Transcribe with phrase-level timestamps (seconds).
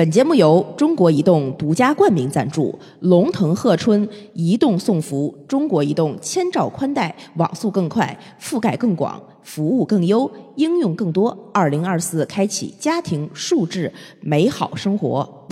[0.00, 11.36] 本节目由中国移动独家冠名赞助，龙腾贺春移动送福，中国移动千兆宽带，网速更快，覆盖更广，服务更优，应用更多。
[11.52, 13.92] 二零二四，开启家庭数字
[14.22, 15.46] 美好生活。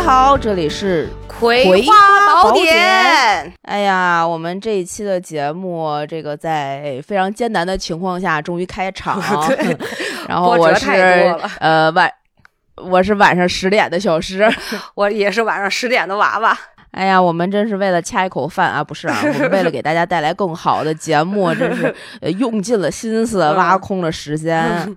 [0.00, 9.76] 家好，这里是葵葵花宝典典，哎呀，我们这一期的节目，这个在非常艰难的情况下终于开场 对
[10.26, 12.10] 然后我太是呃晚，
[12.76, 14.50] 我是晚上十点的小诗。
[14.96, 16.56] 我也是晚上十点的娃娃。
[16.92, 24.96] 哎呀，我们真是为了掐一口饭啊，不是啊，我们为了给大家带来更好的节目，真是呃用尽了心思，嗯挖空了时间。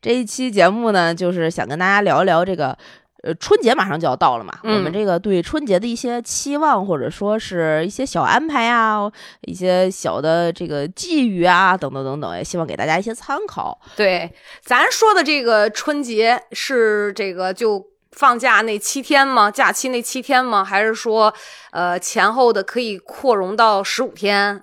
[0.00, 2.76] 这一期节目呢，就是想跟大家聊一聊这个。
[3.24, 9.10] 呃，春节马上就要到了嘛，嗯我们这个对春节的一些期望，或者说是一些小安排啊，
[9.42, 13.80] 一些小的这个寄语啊，等等等等，也希望给大家一些参考。
[13.96, 19.50] 对，咱说的这个春节是这个就放假那七天吗？
[19.50, 20.64] 假期那七天吗？
[20.64, 21.34] 还是说，
[21.72, 24.62] 呃，前后的可以扩容到十五天？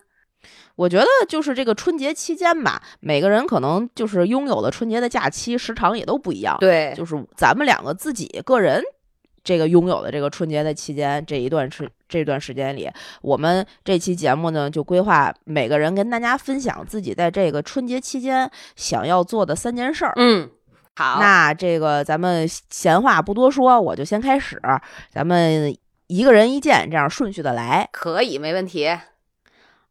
[0.75, 6.57] 我觉得就是这个春节期间吧，每个人可能就是拥有的春节的假期时长也都不一样。
[6.59, 8.83] 对，就是咱们两个自己个人
[9.43, 12.89] 这个拥有的这个春节的期间这一段时这段时间里，
[13.21, 20.13] 我们这期节目呢就规划每个人跟大家分享自己在这个春节期间想要做的三件事儿。
[20.17, 20.49] 嗯，
[20.95, 24.61] 好，那这个咱们闲话不多说，我就先开始，
[25.09, 25.75] 咱们
[26.07, 28.89] 一个人一件，这样顺序的来，可以，没问题。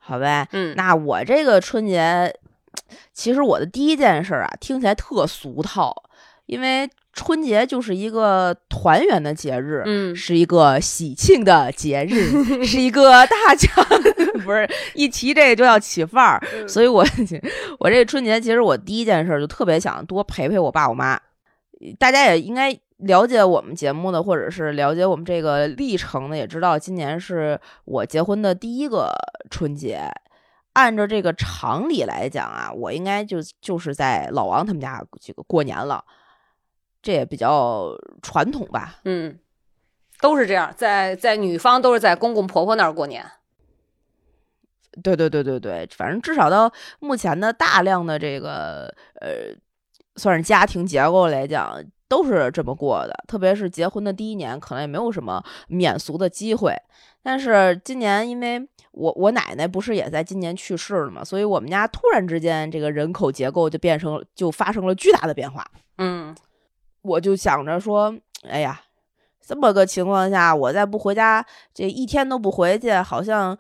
[0.07, 0.47] 好呗？
[0.53, 2.31] 嗯，那我这个春节，
[3.13, 5.95] 其实我的第一件事儿啊，听起来特俗套，
[6.47, 12.33] 因为春节就是一个团圆的节日，嗯是一个喜庆的节日，
[12.67, 13.69] 是一个大家
[14.45, 17.05] 不是一提这个就要起范儿，嗯所以我
[17.81, 21.19] 我这春节其实我第一件事儿就特别想多陪陪我爸我妈，
[21.99, 22.79] 大家也应该。
[22.99, 29.13] 了解我们节目的，或者是了解我们这个历程的，也知道今年是我结婚的第一个
[29.51, 30.09] 春节。
[30.75, 36.05] 按照这个常理来讲啊，我应该就就是在老王他们家这个过年了，
[37.01, 37.91] 这也比较
[38.23, 38.97] 传统吧。
[39.05, 39.39] 嗯，
[40.21, 43.25] 都是这样，在在女方都是在公公婆婆那儿过年。
[45.01, 49.55] 对对对对对，反正至少到目前的大量的这个呃，
[50.17, 51.81] 算是家庭结构来讲，
[52.15, 53.25] 都是这么过的。
[53.27, 56.73] 特别是结婚的第一年，可能也没有什么免俗的机会。
[57.25, 58.61] 但是今年，因为
[58.93, 65.67] 我我奶奶不是也在今年去世了嘛，所以我们家突然之间这个人口结构就变成就发生了巨大的变化。
[65.99, 66.35] 嗯
[67.03, 68.15] 我就想着说，
[68.49, 68.81] 哎呀，
[69.45, 73.57] 这么个情况下，我再不回家，这一天都不回去，好像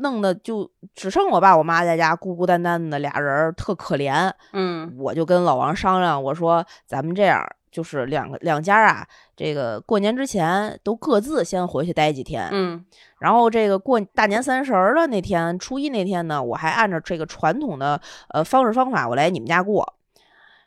[0.00, 4.30] 弄得就只剩我爸我妈在家孤孤单单的俩人儿，特可怜。
[4.52, 9.06] 嗯我就跟老王商量，我说咱们这样，就是两个两家啊，
[9.36, 12.84] 这个过年之前都各自先回去待几天，嗯
[13.18, 19.94] 然后这个过大年三十儿的那天，初一那天呢，我还按照这个传统的呃方式方法，我来你们家过。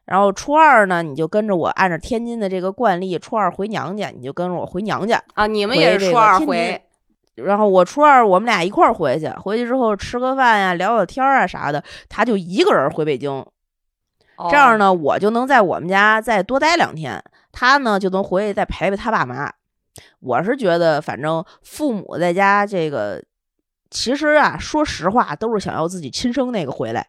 [0.05, 5.21] 然后初二呢，你就跟着我按照天津的这个惯例，初二回娘家，你就跟着我回娘家。
[5.35, 6.81] 啊，你们也是初二回。
[7.35, 13.45] 然后我初二我们俩一块儿回去，回去之后吃个饭呀，聊聊天儿啊啥的，他就一个人回北京。
[14.49, 19.51] 这样哦，呢，我就能在我们家再多待两天，他呢就能回去再陪陪他爸妈。
[20.21, 23.21] 我是觉得，反正父母在家这个，
[23.89, 27.07] 其实啊，说实话，都是想要自己亲生那个回来。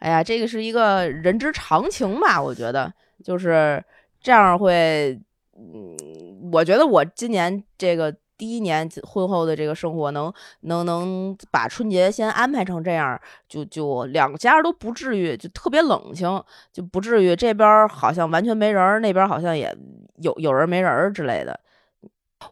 [0.00, 2.40] 哎呀，这个是一个人之常情吧？
[2.40, 2.92] 我觉得
[3.24, 3.82] 就是
[4.20, 5.18] 这样会，
[5.56, 16.42] 嗯，我觉得我今年这个第一年婚后的这个生活能，能能把春节先安排成这样，就就两家都不至于就特别冷清，
[16.72, 19.76] 就不至于这边好像完全没人，那边好像也
[20.22, 21.60] 有有人没人之类的。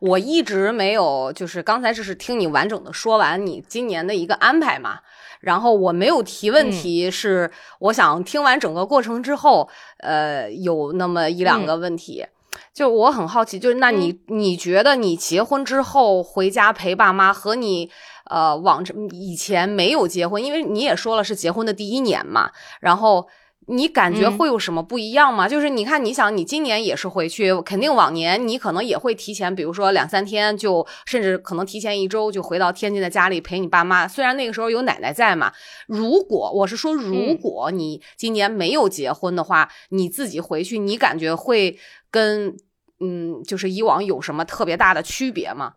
[0.01, 5.01] 我一直没有，就是刚才这是听你完整的说完你今年的一个安排嘛，
[5.41, 9.67] 然后我没有提问题，是我想听完整个过程之后，
[10.01, 12.27] 呃，有那么一两个问题。
[12.75, 17.91] 就我很好奇，就是那你、你觉得你结婚之后回家陪爸妈和你
[18.27, 22.51] 呃往这以前没有结婚，因为你也说了是结婚的第一年嘛，
[22.81, 23.27] 然后
[23.69, 25.47] 你感觉嗯会有什么不一样吗？
[25.47, 34.09] 就是你看，你想你今年也是回去，肯定往年你可能也会提前，比如说两三天就，甚至可能提前一周就回到天津的家里陪你爸妈。
[34.09, 35.53] 虽然那个时候有奶奶在嘛，
[35.87, 41.79] 如果我是说，如果你今年没有结婚的话，你自己回去，你感觉会
[42.11, 42.57] 跟
[43.01, 45.75] 嗯，就是以往有什么特别大的区别吗？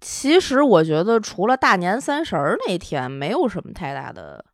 [0.00, 4.44] 其实我觉得除了大年三十儿那天，没有什么太大的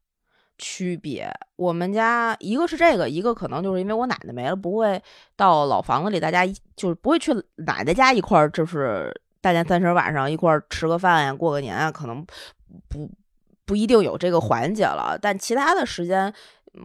[0.63, 1.29] 区别。
[1.57, 5.03] 我们家一个是这个，一个可能就是因为我奶奶没了，不会
[5.37, 12.25] 到老房子里，大家一就是不会去奶奶家一块儿，就是大年三十晚上一块儿吃个饭呀，过个年啊，可能
[12.89, 13.11] 不
[13.67, 15.19] 不一定有这个环节了。
[15.21, 16.33] 但其他的时间，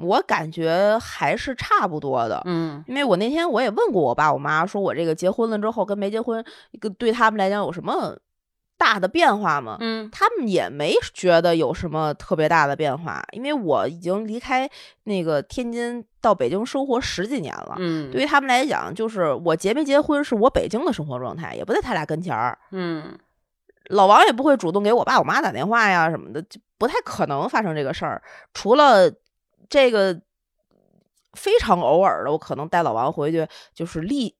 [0.02, 2.42] 我感觉还是差不多的。
[2.46, 6.44] 嗯因为我那天我也问过我爸我妈，说我这个结婚了之后跟没结婚，
[6.98, 8.18] 对他们来讲有什么
[8.78, 9.78] 大的变化吗？
[9.80, 14.70] 嗯他们也没觉得有什么特别大的变化，因为我已经离开
[15.04, 17.76] 那个天津到北京生活十几年了。
[17.80, 22.58] 嗯，对于他们来讲，就是我结没结婚是我北京的生活状态，也不在他俩跟前儿。
[22.72, 23.18] 嗯
[23.90, 28.22] 老王也不会主动给我爸我妈打电话呀什么的，就不太可能发生这个事儿。
[28.54, 29.10] 除了
[29.70, 30.22] 这个
[31.34, 34.36] 非常偶尔的，我可能带老王回去，就是立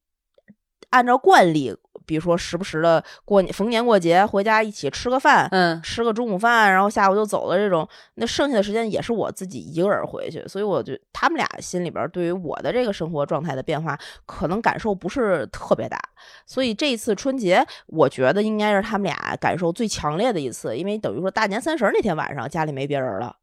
[0.90, 1.76] 按照惯例，
[2.08, 16.00] 比如说时不时的过年逢年过节回家一起吃个饭，嗯吃个中午饭，然后下午就走了这种，那剩下的时间也是我自己一个人回去，所以我就他们俩心里边对于我的这个生活状态的变化，可能感受不是特别大，
[16.46, 23.36] 所以这一次春节，我觉得应该是他们俩感受最强烈的一次，因为等于说大年三十儿那天晚上家里没别人了。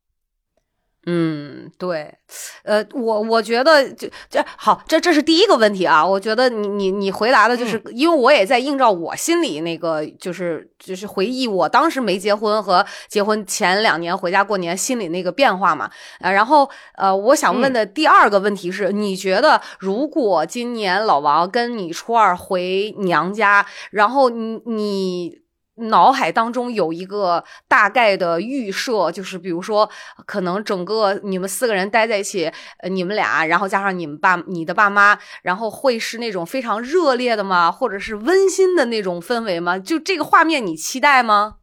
[1.07, 2.15] 嗯，对，
[2.63, 6.05] 呃，我我觉得就这好，这这是第一个问题啊。
[6.05, 15.91] 我觉得你你你回答的就是，因为我也在映照我心里那个，就是就是回忆我当时没结婚和结婚前两年回家过年心里那个变化嘛。
[16.21, 25.44] 呃，然后呃，我想问的第二个问题是，你觉得如果今年老王跟你初二回娘家，然后你你。
[25.77, 29.91] 脑海当中有一个大概的预设，就是比如说，
[30.25, 37.73] 可能整个你们四个人待在一起，呃，你们俩，然后加上你们爸、你的爸妈，然后会是那种非常热烈的吗？
[37.73, 39.77] 或者是温馨的那种氛围吗？
[39.79, 41.57] 就这个画面，你期待吗？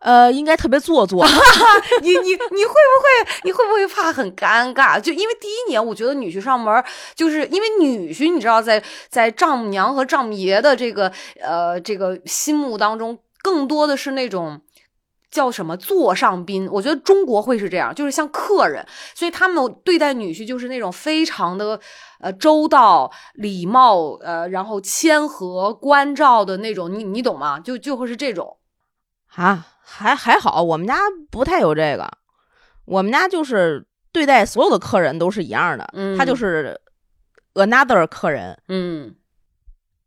[0.00, 1.26] 呃，应该特别做作。
[2.02, 5.00] 你你你会不会你会不会怕很尴尬？
[5.00, 6.84] 就因为第一年，我觉得女婿上门，
[7.16, 11.10] 就是因为女婿，你知道在，在丈母娘和丈母爷的这个
[11.40, 13.18] 呃这个心目当中。
[13.48, 14.60] 更多的是那种
[15.30, 21.80] 叫什么座上宾，我觉得中国会是这样，就是像客人，所以他们对待女婿就是那种非常的
[22.20, 27.58] 呃周到、礼貌，呃，然后谦和、关照的那种，你你懂吗？
[27.58, 28.58] 就就会是这种。
[29.34, 30.98] 啊，还还好，我们家
[31.30, 32.10] 不太有这个，
[32.84, 36.18] 我们家就是对待所有的客人都是一样的，嗯。
[36.18, 36.78] 他就是
[37.54, 39.14] another 客人，嗯。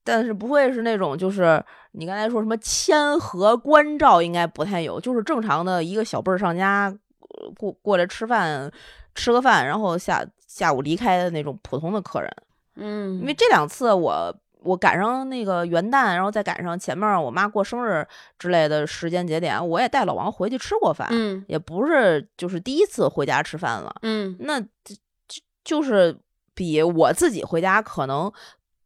[0.03, 6.88] 但是不会是那种就是你刚才说什么谦和关照，应该不太有，就是正常的一个小辈儿上家
[7.19, 8.71] 呃过过来吃饭，
[9.13, 12.31] 吃个饭，然后下下午离开的那种普通的客人。
[12.75, 14.33] 嗯，因为这两次我
[14.63, 18.07] 我赶上那个元旦，然后再赶上前面我妈过生日
[18.39, 23.93] 之类的时间节点，我也带老王回去吃过饭，嗯也不是就是第一次回家吃饭了。
[24.03, 24.95] 嗯那就
[25.27, 26.17] 就就是
[26.53, 28.31] 比我自己回家可能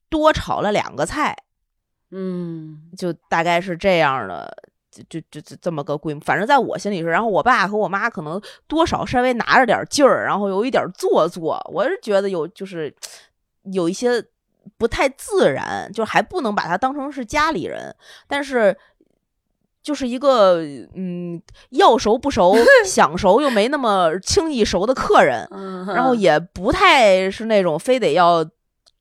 [0.10, 1.36] 多炒了两个菜，
[2.16, 4.56] 嗯就大概是这样的。
[4.96, 12.96] 就就就就这么个规模，反正在我心里是，然后我爸和我妈可能多少稍微拿着点劲儿，然后有一点做作，我是觉得有就是
[13.64, 14.24] 有一些
[14.78, 17.94] 不太自然，就还不能把他当成是家里人，
[18.26, 18.78] 但是
[19.84, 20.62] 就是一个
[20.94, 21.42] 嗯
[21.72, 22.56] 要熟不熟，
[22.88, 28.46] 想熟又没那么轻易熟的客人，嗯，然后也不太是那种非得要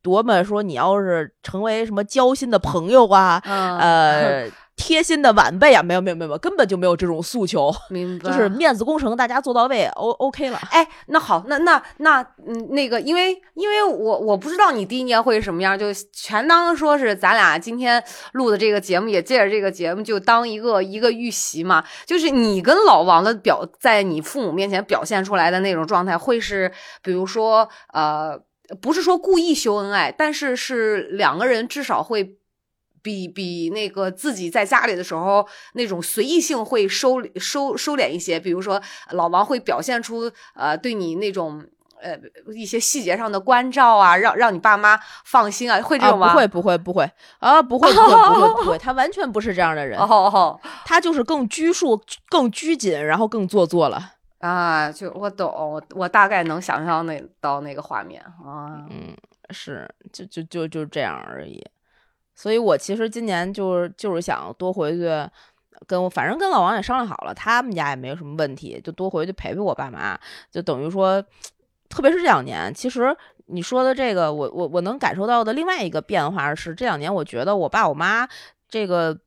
[0.05, 4.51] 多么说你要是成为什么交心的朋友啊，嗯呃。
[4.77, 10.59] 贴心的晚辈啊，没有没有没有，根本就没有这种诉求，明白，就是面子工程，大家做到位，O OK 了。
[10.73, 21.85] 哎，那好，那那那嗯，那个，因为因为我我不知道你第一年会是什么样，就全当说是咱俩今天录的这个节目，也借着这个节目就当一个一个预习嘛。
[22.05, 28.37] 就是你跟老王的表，在你父母面前表现出来的那种状态，会是比如说呃，
[28.81, 32.37] 不是说故意秀恩爱，但是是两个人至少会。
[33.05, 38.81] 比比那个自己在家里的时候那种随意性会收收收敛一些，比如说
[39.11, 41.63] 老王会表现出呃对你那种
[42.01, 42.19] 呃
[42.55, 46.29] 一些细节上的关照啊，让让你爸妈放心啊，会这种吗？
[46.29, 54.14] 啊、不会不会不会啊，不会不会不会不 会，他完全不是这样的人，哦哦，他就是更拘束、更拘谨，然后更做作了。
[54.45, 59.17] 啊，就我懂，我我大概能想象那到那个画面啊，嗯，
[59.49, 61.65] 是，就就就就这样而已。
[62.35, 65.09] 所以我其实今年就是就是想多回去
[65.87, 70.21] 跟我，反正跟老王也商量好了，他们家也没有什么问题，就多回去陪陪我爸妈，
[70.51, 71.25] 就等于说，
[71.89, 78.29] 特别是这两年，其实你说的这个，我我我能感受到的另外一个变化是，这两年我觉得我爸我妈
[78.69, 79.19] 这个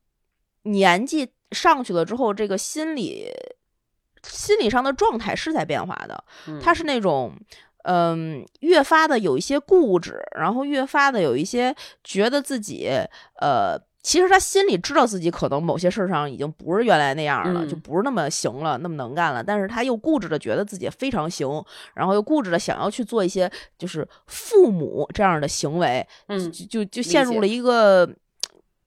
[0.62, 3.32] 年纪上去了之后，这个心理
[4.28, 6.22] 心理上的状态是在变化的。
[6.62, 7.32] 他是那种，
[7.84, 12.88] 嗯，越发的有一些固执，然后越发的有一些觉得自己，
[13.40, 13.76] 呃。
[14.00, 19.42] 其实他心里知道自己可能某些事儿上已经不是原来那样了，就不是那么行了，那么能干了。
[19.42, 21.62] 但是他又固执的觉得自己非常行，
[21.94, 28.08] 然后又固执的想要去做一些就是父母这样的行为，嗯，就就就陷入了一个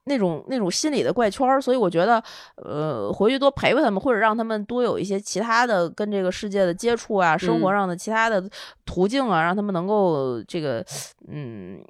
[0.05, 1.62] 那种那种心理的怪圈儿。
[1.62, 2.24] 所以我觉得，
[2.55, 8.43] 呃，回去多陪陪他们，或者让他们多有一些其他的跟这个世界的接触啊，生活上的其他的
[8.86, 10.86] 途径啊，让他们能够这个，
[11.27, 11.84] 嗯。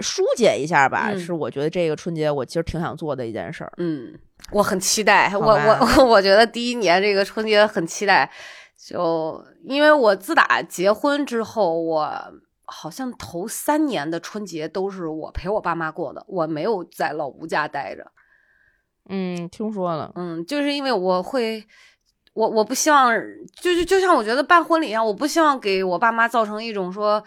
[0.00, 3.72] 疏解一下吧，是我觉得这个春节我其实挺想做的一件事儿。
[3.78, 4.12] 嗯，
[4.52, 5.32] 我很期待。
[5.34, 8.30] 我我 我觉得第一年这个春节很期待，
[8.76, 12.12] 就因为我自打结婚之后，我
[12.66, 18.12] 好像头三年的春节都是我陪我爸妈过的，我没有在老吴家待着。
[19.08, 20.12] 嗯，听说了。
[20.16, 21.64] 嗯，就是因为我会，
[22.34, 23.10] 我我不希望，
[23.62, 27.24] 就就就像我觉得办婚礼一样，我不希望给我爸妈造成一种说。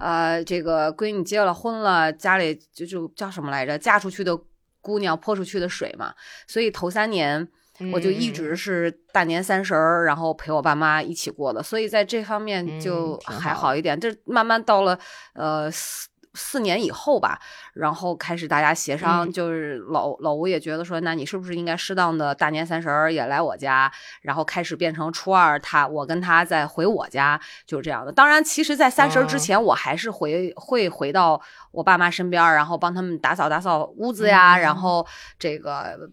[0.00, 3.78] 呃，这个闺女结了婚了，家里就就叫什么来着？
[3.78, 4.36] 嫁出去的
[4.80, 6.14] 姑娘泼出去的水嘛。
[6.48, 7.46] 所以头三年
[7.92, 11.62] 我就一直是大年三十儿，然后陪我爸妈一起过的。
[11.62, 13.98] 所以在这方面就还好一点。
[13.98, 14.98] 这慢慢到了
[15.34, 15.70] 呃。
[15.70, 17.38] 四四年以后吧，
[17.74, 28.10] 然后开始大家协商，就是老老吴也觉得说，那你是不是应该适当的大年三十儿也来我家，然后开始变成初二他我跟他再回我家，就是这样的。
[28.10, 31.38] 当然，其实，在三十儿之前，我还是回会回到
[31.70, 35.06] 我爸妈身边，然后帮他们打扫打扫屋子呀，然后
[35.38, 36.08] 这个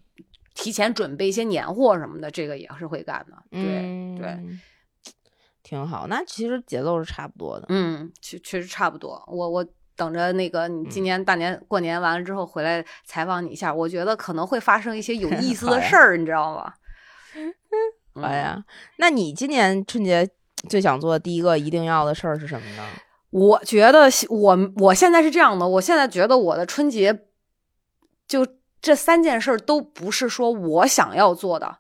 [0.60, 3.38] 提前准备一些年货什么的，这个也是会干的。
[3.52, 4.38] 对对，
[5.64, 6.08] 挺好。
[6.08, 7.66] 那其实节奏是差不多的。
[7.70, 9.24] 嗯，确确实差不多。
[9.28, 9.66] 我我。
[10.00, 16.74] 等着那个你今年大年过年完了之后回来采访你一下，我觉得可能会发生一些有 意思的事儿，你知道吗？
[18.16, 18.64] 好呀，
[18.96, 20.26] 那你今年春节
[20.70, 22.88] 最想做的第一个一定要的事儿是什么呢？
[23.32, 27.26] 我觉得我我现在是这样的，我现在觉得我的春节
[28.26, 28.48] 就
[28.82, 31.80] 这三件事都不是说我想要做的。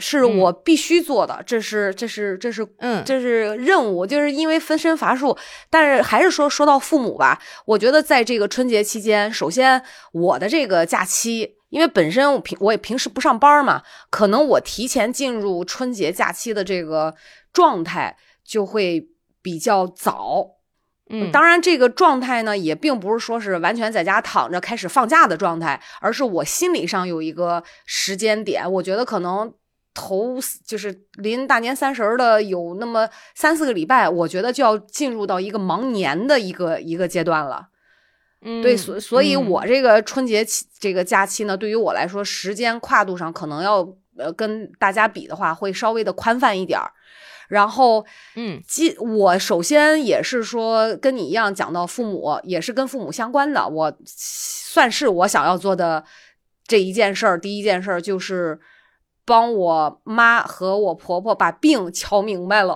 [0.00, 5.36] 是我必须做的，这是这是这是嗯，这是任务，就是因为分身乏术。
[5.68, 9.82] 但是还是说说到父母吧，我觉得在这个春节期间，首先
[10.12, 17.16] 我的这个假期，因为本身我平我也平时不上班嘛，可能我提前进入春节假期的这个
[17.52, 19.08] 状态就会
[19.42, 20.57] 比较早。
[21.10, 29.52] 嗯，当然这个状态呢，也并不是说是完全在家躺着开始放假的状态，而是我心理上有一个时间点，我觉得可能。
[29.94, 37.66] 头就是临大年三十的有那么三四个礼拜，我觉得就要进入到一个忙年的一个一个阶段了。
[38.42, 43.78] 嗯，对，所所以，我这个春节期这个假期呢，对于我来说，时间跨度上可能要
[44.16, 46.92] 呃跟大家比的话，会稍微的宽泛一点儿。
[47.48, 48.04] 然后，
[48.36, 56.04] 嗯，即我首先也是说跟你一样讲到父母，也是跟父母相关的，我算是我想要做的
[56.66, 57.40] 这一件事儿。
[57.40, 58.60] 第一件事儿就是。
[59.28, 62.74] 帮我妈和我婆婆把病瞧明白了。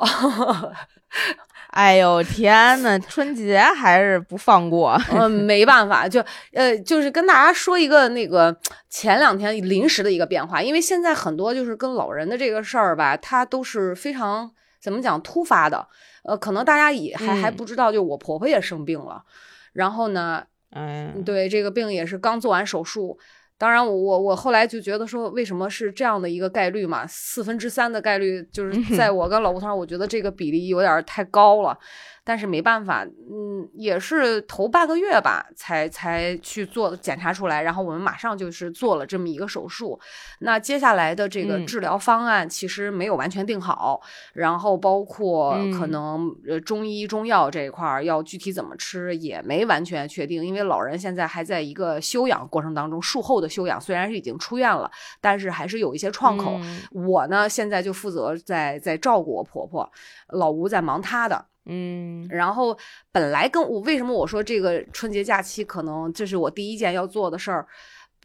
[1.73, 5.01] 哎呦天呐，春节还是不放过。
[5.11, 8.55] 嗯， 没办法，就呃，就是跟大家说一个那个
[8.91, 14.51] 前两天临时的一个变化，因为现在很多就是跟老人的这个事儿吧，它都是非常
[14.83, 15.89] 怎么讲突发的。
[16.25, 19.25] 呃，可能大家也还还不知道，就我婆婆也生病了，
[19.73, 23.19] 然后呢，嗯，对这个病也是刚做完手术。
[23.63, 27.07] 当然，我我我后来就觉得说，为什么是这样的一个概率嘛？
[27.07, 31.79] 四分之三的概率，就是在我跟老吴头上，我觉得这个比例有点太高了。
[32.25, 39.99] 但是没办法，嗯，也是头半个月吧，才才去做检查出来，然后我们马上就是做了这么一个手术。
[40.39, 44.01] 那接下来的这个治疗方案其实没有完全定好，
[44.35, 54.91] 然后包括可能呃中医中药这一块儿要具体怎么吃也没完全确定，因为老人现在还在一个休养过程当中，术后的休养虽然是已经出院了，
[55.21, 56.59] 但是还是有一些创口。
[56.93, 59.89] 我呢现在就负责在在照顾我婆婆，
[60.31, 61.45] 老吴在忙他的。
[61.67, 62.77] 嗯，然后
[63.13, 67.65] 本来跟我为什么我说这个春节假期可能这是我第一件要做的事儿，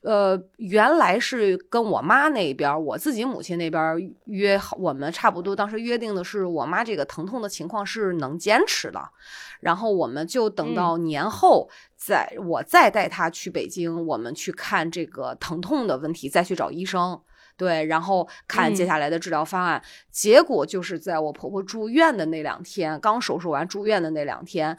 [0.07, 9.01] 呃，原来是跟我妈那边，我自己母亲那边约好，我们差不多当时约定的是我妈这个疼痛的情况是能坚持的，
[9.59, 17.19] 然后我们就等到年后再我再带她去北京，我们去看这个疼痛的问题，再去找医生。
[17.57, 19.81] 对，然后看接嗯下来的治疗方案。
[20.11, 24.77] 结果就是在我婆婆住院的那两天，刚手术完住院的那两天。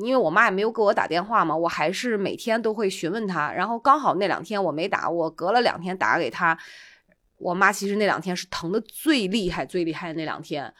[0.00, 3.52] 因为我妈也没有给我打电话嘛，我还是每天都会询问她。
[3.52, 6.58] 然后刚好那两天我没打，我隔了两天打给她。
[7.38, 10.74] 我妈其实那两天是疼的最厉害、最厉害的那两天，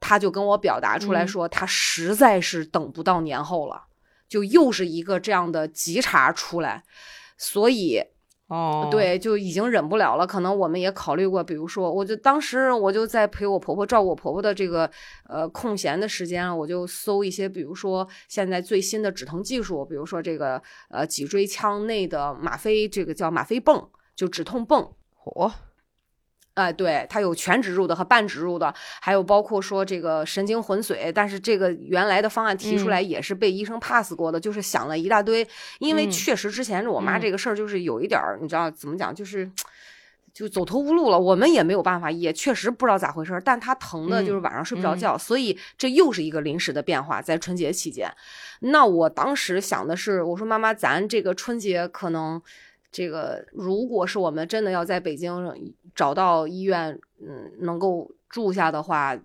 [0.00, 3.84] 她就跟我表达出来嗯说，她实在是等不到年后了，
[4.28, 6.84] 就又是一个这样的急茬出来，
[7.36, 8.02] 所以
[8.48, 10.26] 哦，，对，就已经忍不了了。
[10.26, 14.88] 可能我们也考虑过，比如说，我就当时我就在陪我婆婆照顾我婆婆的这个
[15.28, 24.92] 呃空闲的时间，我就搜一些，比如说现在最新的止疼技术，比如说这个呃脊椎腔内的吗啡，这个叫吗啡泵，就止痛泵。
[25.24, 25.50] 嚯，
[26.54, 35.46] 哎、对，它有全植入的和半植入的，还有包括说这个神经混髓，但是这个原来的方案提出来也是被医生 pass 过的，就是想了一大堆，
[35.78, 39.50] 因为嗯确实之前我妈嗯这个事儿就是有一点儿，你知道怎么讲，就是。
[40.32, 48.12] 就走投无路了，我们也没有办法，也确实不知道咋回事儿，但她疼的就是晚上睡不着嗯觉，所以这又是一个临时的变化，在春节期间。
[48.58, 52.42] 那我当时想的是，我说妈妈，咱这个春节可能
[52.94, 59.18] 这个，如果是我们真的要在北京找到医院，嗯，能够住下的话，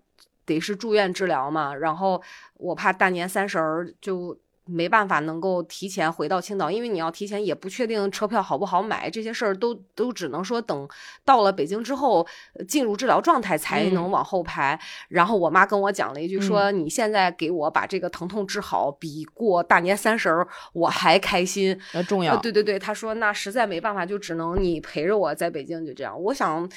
[0.44, 1.76] 得是住院治疗嘛。
[1.76, 2.20] 然后
[2.56, 4.36] 我怕大年三十儿就
[4.72, 10.88] 没办法能够提前回到青岛，因为你要提前也不确定车票好不好买，这些事儿都都只能说等
[11.26, 14.80] 到了北京之后呃进入治疗状态才能嗯往后排。
[15.08, 26.22] 然后我妈跟我讲了一句说：“你现在给我把这个疼痛治好，比过大年三十儿我还开心。”那重要，呃，对对对，她说那实在没办法，就只能你陪着我在北京，就这样。
[26.22, 26.70] 我想，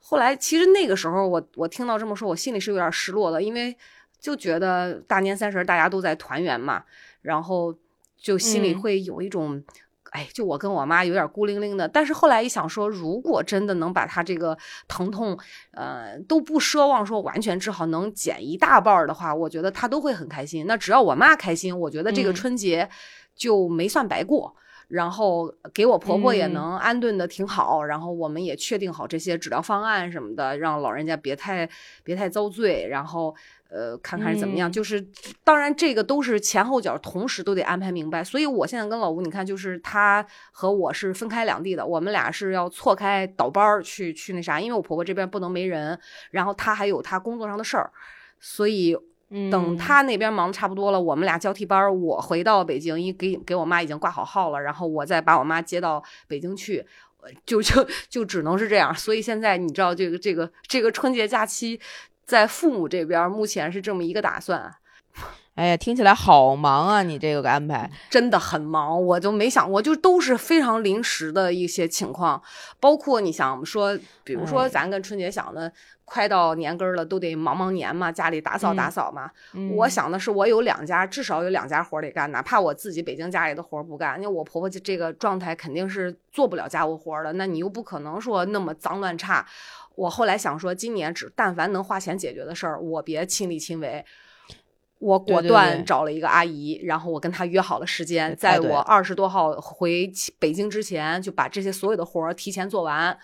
[0.00, 3.76] 后来其实那个时候我我听到这么说，我心里是有点失落的，因为
[4.20, 6.82] 就觉得大年三十儿大家都在团圆嘛，
[7.20, 7.74] 然后
[8.16, 9.62] 就心里嗯会有一种。
[10.12, 14.56] 哎，就我跟我妈有点孤零零的，但是后来一想说，如果真的能把她这个
[14.88, 15.38] 疼痛，
[15.72, 20.64] 呃，都不奢望说完全治好，能减一大半儿的话，我觉得她都会很开心。
[20.66, 22.88] 那只要我妈开心，我觉得这个嗯春节
[23.36, 24.56] 就没算白过。
[24.88, 26.52] 然后给我婆婆也嗯。
[26.54, 31.68] 能安顿的挺好，然后我们也确定好这些治疗方案什么的，让老人家别太
[32.02, 33.34] 别太遭罪，然后
[33.70, 34.70] 呃看看是怎么样。
[34.70, 34.72] 嗯。
[34.72, 35.06] 就是
[35.44, 45.98] 当然这个都是前后脚同时都得安排明白，所以我现在跟老吴，你看就是他和我是分开两地的，我们俩是要错开倒班儿去去那啥，因为我婆婆这边不能没人，
[46.30, 47.92] 然后她还有她工作上的事儿，
[48.40, 48.96] 所以
[49.30, 56.86] 嗯等他那边忙的差不多了，我们俩交替班儿，我回到北京，一给给我妈已经挂好号了，然后我再把我妈接到北京去，
[57.20, 58.94] 呃就就就只能是这样。
[58.94, 61.78] 所以现在你知道这个这个这个春节假期，
[62.24, 64.74] 在父母这边目前是这么一个打算，
[65.58, 67.02] 哎呀，听起来好忙啊！
[67.02, 72.40] 你这个安排，真的很忙，我就没想过，就都是非常临时的一些情况，
[72.78, 75.72] 包括你想说，比如说哎咱跟春节想的，
[76.04, 79.32] 快到年根儿了，都得忙忙年嘛，家里打扫打嗯扫嘛。
[79.54, 89.44] 嗯我想的是，我有两家，至少有两家活得干，哪怕我自己北京家里的活不干，因为我婆婆这这个状态肯定是做不了家务活儿的，那你又不可能说那么脏乱差。
[89.96, 94.04] 我后来想说，今年只但凡能花钱解决的事儿，我别亲力亲为。
[94.98, 103.16] 我果断找了一个阿姨，然后我跟她约好了时间，在我二十多号回北京之前，就把这些所有的活儿提前做完，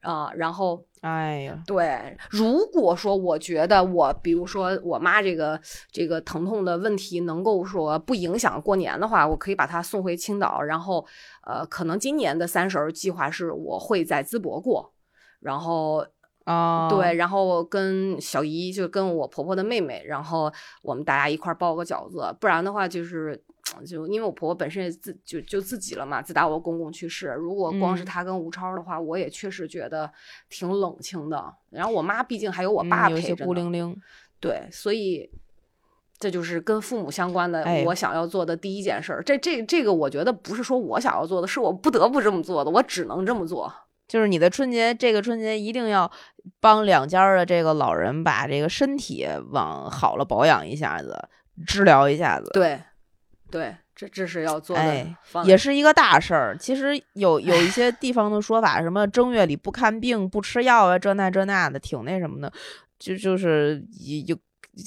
[0.00, 5.58] 啊、然后哎呀，对，如果说我觉得我，比如说我妈这个
[5.90, 11.06] 这个疼痛的问题能够说不影响过年的话，我可以把她送回青岛，然后
[11.46, 14.92] 呃，可能今年的三十儿计划是我会在淄博过，
[15.40, 16.06] 然后
[16.44, 20.52] 啊，对，，然后跟小姨就跟我婆婆的妹妹，然后
[20.82, 23.42] 我们大家一块儿包个饺子，不然的话就是。
[23.84, 30.08] 就因为我婆婆本身也自就就自己了嘛，自打我公公去世，如果光是嗯她跟吴超的话，我也确实觉得
[30.50, 31.52] 挺冷清的。
[31.70, 33.98] 然后我妈毕竟还有我爸嗯、有些陪着，孤零零，
[34.38, 35.30] 对，所以
[36.18, 39.22] 这就是跟父母相关的哎我想要做的第一件事儿。
[39.22, 43.72] 这这这个我觉得不是说我想要做的，是我不得不这么做的，我只能这么做。
[44.14, 46.08] 就是你的春节，这个春节一定要
[46.60, 51.20] 帮两家儿的这个老人把这个身体往好了保养一下子，
[51.66, 52.80] 治疗一下子，对，
[53.50, 55.16] 对，这这是要做的哎。
[55.46, 56.56] 也是一个大事儿。
[56.56, 62.52] 其实有有一些地方的说法，什么正月里不看病、不吃药啊，这那这那的，挺那什么的，
[63.00, 63.84] 就就是
[64.28, 64.36] 有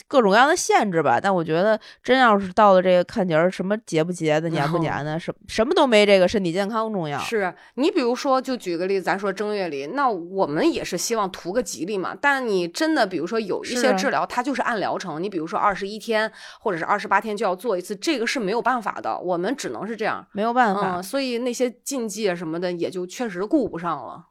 [0.08, 1.20] 各种各样的限制吧。
[1.22, 7.20] 但我觉得，真要是到了这个看节儿，什么节不节的、年不年的，什什么都没这个身体健康重要。
[7.20, 12.16] 是你比如说，就举个例子，咱说正月里，那我们也是希望图个吉利嘛。
[12.20, 20.26] 但你真的，比如说有一些治疗，它就是按疗程，你比如说二十一天或者是二十八天就要做一次，这个是没有办法的，我们只能是这样。
[20.34, 24.26] 没有办法，嗯，所以那些禁忌啊什么的，也就确实顾不上了。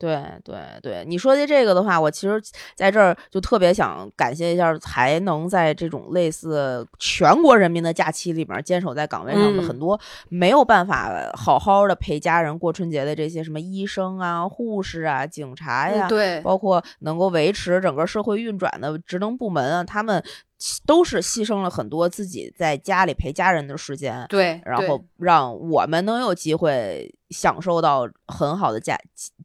[0.00, 2.40] 对对对，你说的这个的话，我其实
[2.74, 9.68] 在这儿就特别想感谢一下，才能在这种类似全国人民的假期里面坚守在岗位上的嗯。
[9.68, 20.24] 很多没有办法好好的陪家人过春节的这些什么医生啊、护士啊、警察呀，嗯对，包括能够维持整个社会运转的职能部门啊，他们
[20.86, 28.98] 都是牺牲了很多自己在家里陪家人的时间，对，对然后让我们能有机会享受到很好的假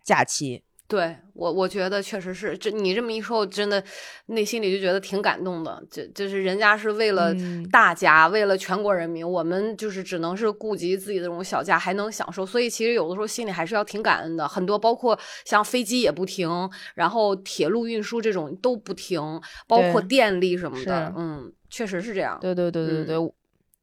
[0.06, 0.64] 假期。
[0.88, 2.70] 对我，我觉得确实是这。
[2.70, 3.84] 你这么一说，我真的
[4.28, 5.84] 内心里就觉得挺感动的。
[5.90, 12.46] 就就是人家是为了嗯大家，为了全国人民，我们就是只能是顾及自己的这种小家，还能享受。
[12.46, 14.48] 所以其实有的时候心里还是要挺感恩的。
[14.48, 16.48] 很多包括像飞机也不停，
[16.94, 19.20] 然后铁路运输这种都不停，
[19.68, 22.38] 包括电力什么的，嗯，确实是这样。
[22.40, 23.34] 对对对对嗯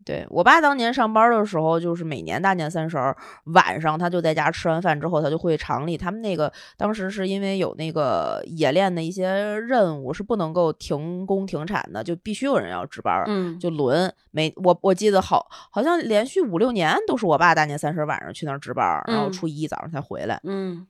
[0.04, 0.26] 对。
[0.28, 5.96] 我爸当年上班的时候，就是每年大年三十儿晚上，他就在家吃完饭之后，他就会厂里。
[5.96, 13.24] 他们那个当时是因为有那个冶炼的一些任务是不能够停工停产的，就必须有人要值班儿。
[13.28, 20.86] 嗯，就轮每我我记得好好像连续五六年都是我爸大年三十晚上去那儿值班儿，然后嗯初一早上才回来，嗯，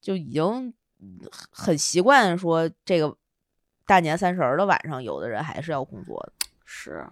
[0.00, 1.18] 就已经嗯
[1.50, 3.14] 很习惯说这个
[3.86, 6.32] 大年三十儿的晚上，有的人还是要工作的。
[6.64, 7.06] 是。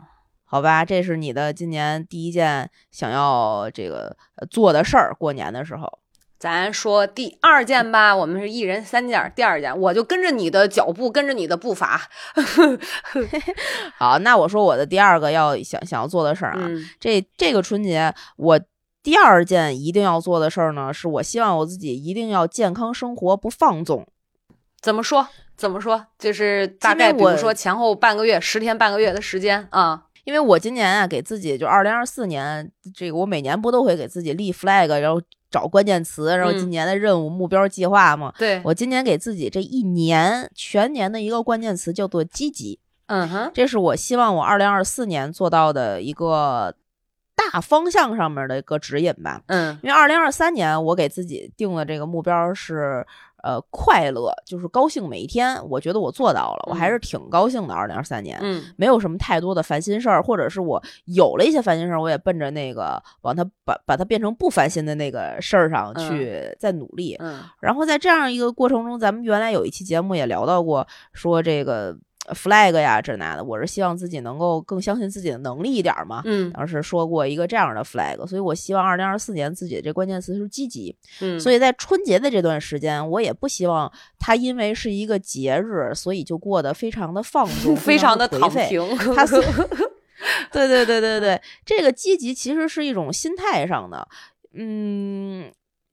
[0.49, 5.99] 好吧，这是你的今年第一件想要这个呃做的事儿，过年的时候。
[6.39, 9.33] 咱说第二件吧，我们是一人三件儿。
[9.35, 12.09] 第二件，我就跟着你的脚步，跟着你的步伐。
[13.97, 18.61] 好，那我说我的第二个要想想要做的事儿啊，嗯这这个春节我
[19.03, 24.07] 第二件一定要做的事儿呢，是我希望我自己一定要健康生活，不放纵。
[24.81, 25.27] 怎么说？
[25.57, 26.07] 怎么说？
[26.19, 30.06] 就是大概，比如说前后半个月、十天半个月的时间啊。
[30.27, 38.35] 因为我今年啊，给自己就二零二四年，这个我每年不都会给自己立 flag，然后找关键词，然后嗯今年的任务、目标、计划嘛。
[38.37, 46.75] 对，我今年给自己这一年全年的一个关键词叫做积极，嗯哼，这是我希望我二零二四年做到的一个
[47.37, 49.43] 大方向上面的一个指引吧。
[49.47, 53.07] 嗯因为二零二三年我给自己定的这个目标是，
[53.47, 55.57] 呃，快乐，就是高兴每一天。
[55.71, 57.73] 我觉得我做到了，我还是挺高兴的。
[57.73, 67.15] 二零二三年，嗯没有什么太多的烦心事儿，或者是我有了一些烦心事儿，我也奔着那个往它把把它变成不烦心的那个事儿上去在努力。
[67.21, 71.97] 嗯然后在这样一个过程中，咱们原来有一期节目也聊到过，说这个呃
[72.35, 76.23] flag 呀这那的，我是希望自己能够更相信自己的能力一点儿嘛。
[76.25, 80.97] 嗯当时说过一个这样的 flag，所以我希望二零二四年自己的这关键词是积极。
[81.21, 88.63] 嗯，所以在春节的这段时间，我也不希望它因为是一个节日，所以就过得非常的放 纵，非常的颓废。
[88.63, 89.15] 躺平。
[89.15, 89.37] 他是
[90.51, 94.09] 对对对对对，这个积极其实是一种心态上的，
[94.55, 95.53] 嗯，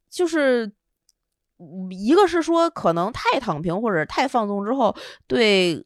[0.10, 0.72] 就是
[1.60, 4.96] 嗯一个是说可能太躺平或者太放纵之后，
[5.28, 5.86] 对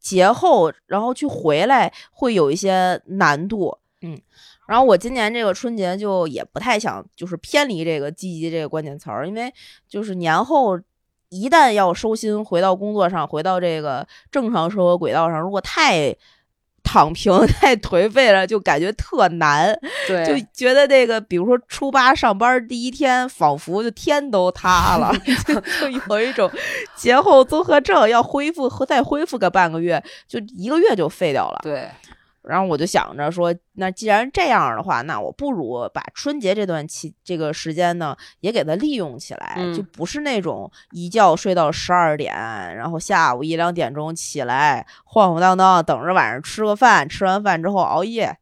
[0.00, 4.20] 节后然后去回来会有一些难度，嗯。
[4.66, 9.52] 然后我今年这个春节就也不太想就是偏离这个积极这个关键词儿，因为
[9.88, 10.78] 就是年后
[11.28, 16.14] 一旦要收心回到工作上，回到这个正常生活轨道上，如果太
[16.82, 25.12] 躺平、 太颓废了，就感觉特难，对，就觉得这个，比如说初八上班第一天，仿佛就天都塌了，
[25.46, 26.50] 就 就有一种
[26.96, 31.60] 节后综合症，要恢复和再恢复个半个月，就一个月就废掉了。
[31.62, 31.88] 对，
[32.50, 48.36] 然后我就想着说，那既然这样的话，那我不如把春节这段期这个时间呢，也给它利用起来，嗯就不是那种一觉睡到十二点，然后下午一两点钟起来晃晃荡荡等着晚上吃个饭，吃完饭之后熬夜。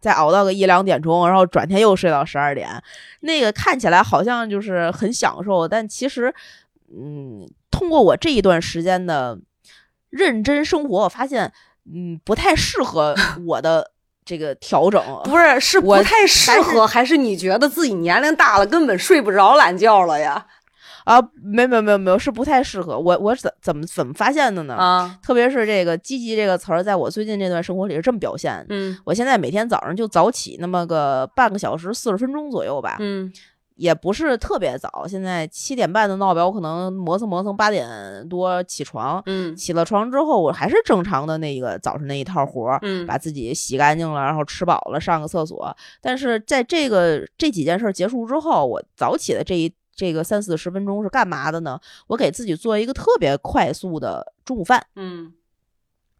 [0.00, 2.68] 再熬到个一两点钟，然后转天又睡到十二点，
[3.20, 6.34] 那个看起来好像就是很享受，但其实，
[6.92, 9.38] 嗯，通过我这一段时间的
[10.10, 11.52] 认真生活，我发现，
[11.86, 13.14] 嗯，不太适合
[13.46, 13.90] 我的
[14.24, 15.02] 这个调整。
[15.24, 20.46] 不是是不我太适合，还是你觉得自己年龄大了，根本睡不着懒觉了呀？
[21.04, 23.18] 啊，没有没有没有没有，是不太适合我。
[23.18, 24.74] 我怎怎么怎么发现的呢？
[24.76, 28.64] 啊，特别是这个“积极”这个词儿，在我最近这段生活里是这么表现。
[28.68, 33.32] 嗯我现在每天早上就早起那么个半个小时、四十分钟左右吧，嗯
[33.76, 35.06] 也不是特别早。
[35.08, 39.22] 现在七点半的闹表，我可能磨蹭磨蹭八点多起床。
[39.26, 45.76] 嗯起了床之后，我还是正常的那个早上那一套活儿，嗯把自己洗干净了，然后吃饱了，上个厕所。
[46.00, 51.78] 但是在这个这几件事儿结束之后，我早起的这一这个三四十分钟是干嘛的呢？
[52.06, 55.32] 我给自己做一个特别快速的中午饭，嗯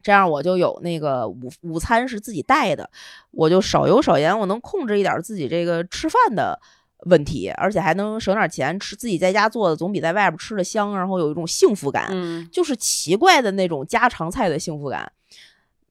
[0.02, 2.90] 这样我就有那个午午餐是自己带的，
[3.30, 6.60] 我就少油少盐，我能控制一点自己这个吃饭的
[7.06, 15.10] 问题，而且还能省点钱，吃自己在家做的总比在外边吃的香，然后有一种幸福感，嗯就是奇怪的那种家常菜的幸福感。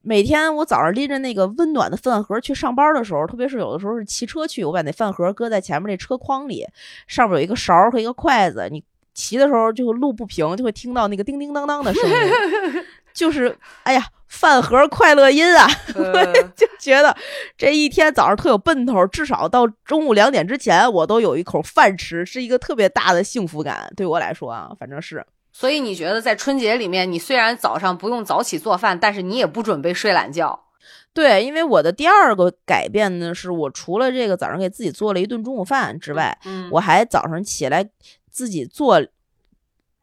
[0.04, 6.66] 每天我早上拎着那个温暖的饭盒去上班的时候，特别是有的时候是骑车去，我把那饭盒搁在前面那车筐里，
[7.06, 8.82] 上面有一个勺和一个筷子，你
[9.14, 12.16] 骑的时候就路不平，就会听到那个叮叮当当的声音，
[13.12, 15.68] 就是哎呀，饭盒快乐音啊！
[15.94, 17.14] 呃就觉得
[17.56, 23.92] 这一天早上特有奔头，至少到中午两点之前，我都有一口饭吃，是一个特别大的幸福感。
[23.96, 30.64] 对我来说啊，反正是所以你觉得在春节里面，你虽然早上不用早起做饭，但是你也不准备睡懒觉。
[31.12, 31.44] 对。
[31.44, 37.86] 因为我的第二个改变呢，是我除了这个早上给自己做了一顿中午饭之外，嗯，我还早上起来
[38.30, 39.00] 自己做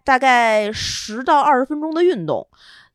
[0.04, 2.48] 大概十到二十分钟的运动。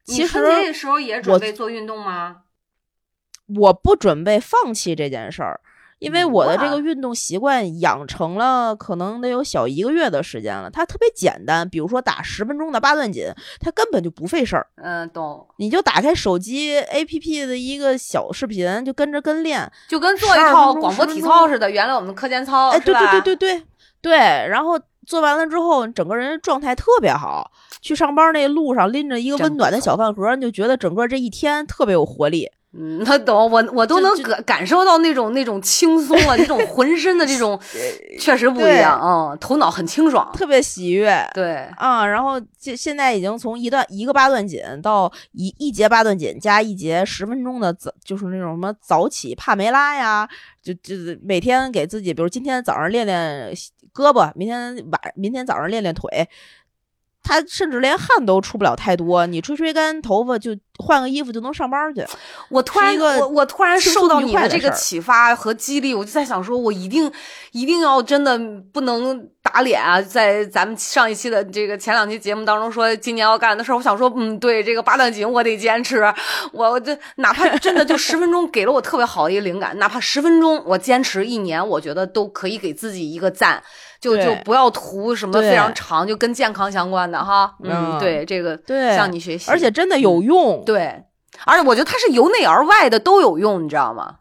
[0.05, 2.43] 其实你春节的时候也准备做运动吗？
[3.59, 5.61] 我不准备放弃这件事儿，
[5.99, 10.71] 因为我的这个运动习惯养成了，可能得有小一个月的时间了。
[10.71, 15.47] 它特别简单，比如说打十分钟的八段锦，它根本就不费事儿，嗯，懂。
[15.59, 19.71] 你就打开手机 APP 的一个小视频，就跟着跟练。
[19.89, 23.63] 就跟做一12分钟套广播体操似的，原来我们课间操，哎，对对对对对
[24.01, 27.53] 对，然后做完了之后，整个人状态特别好。
[27.81, 32.51] 去上班那路上拎着一个温暖的小饭盒，你就觉得整个这一天特别有活力。
[32.77, 37.59] 嗯，他懂我，我都能感感受到那种那种轻松了， 那种浑身的这种，
[38.19, 50.29] 确实不一对样，嗯，头脑很清爽，特别喜悦，对，啊，然后现现在已经从一段一个八段锦到一一节八段锦加一节十分钟的早，就是那种什么早起帕梅拉呀，
[50.61, 53.55] 就就每天给自己，比如今天早上练练
[53.95, 56.29] 胳膊，明天晚明天早上练练腿。
[57.27, 62.05] 他甚至连汗都出不了太多，你吹吹干头发就换个衣服就能上班去。
[62.49, 67.11] 我突然我我突然受到你的这个启发和激励，我就在想说，我一定
[67.53, 68.39] 一定要真的
[68.73, 70.01] 不能打脸啊！
[70.03, 76.03] 在咱们上一期的这个前两期节目当中说今年要干的事儿，我想说，嗯，对这个八段锦我得坚持，
[76.53, 83.63] 我我这哪怕真的就十分钟 给了我特别好的一个灵感，哪怕十分钟我坚持一年，我觉得都可以给自己一个赞。
[84.01, 90.63] 就就不要图什么非常长，就跟健康相关的哈，嗯，嗯对这个对向你学习，而且真的有用。
[90.65, 91.05] 对，
[91.45, 94.17] 而且我觉得它是由内而外的都有用，你知道吗？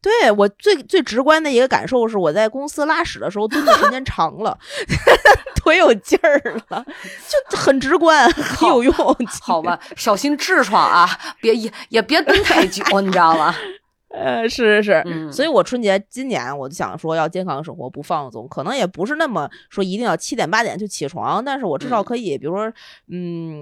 [0.00, 4.56] 对我最最直观的一个感受是，我在公司拉屎的时候蹲的时间长了，
[5.56, 6.86] 腿有劲儿了，
[7.50, 8.94] 就很直观，很有用。
[9.42, 11.08] 好吧，小心痔疮啊，
[11.40, 13.52] 别也也别蹲太久，你知道吗？
[14.14, 22.72] 呃，是是是，嗯所以我春节今年我就想说要健康生活，不放纵，可能也不是那么说一定要七点八点就起床，但是我至少嗯可以，比如说，
[23.10, 23.60] 嗯。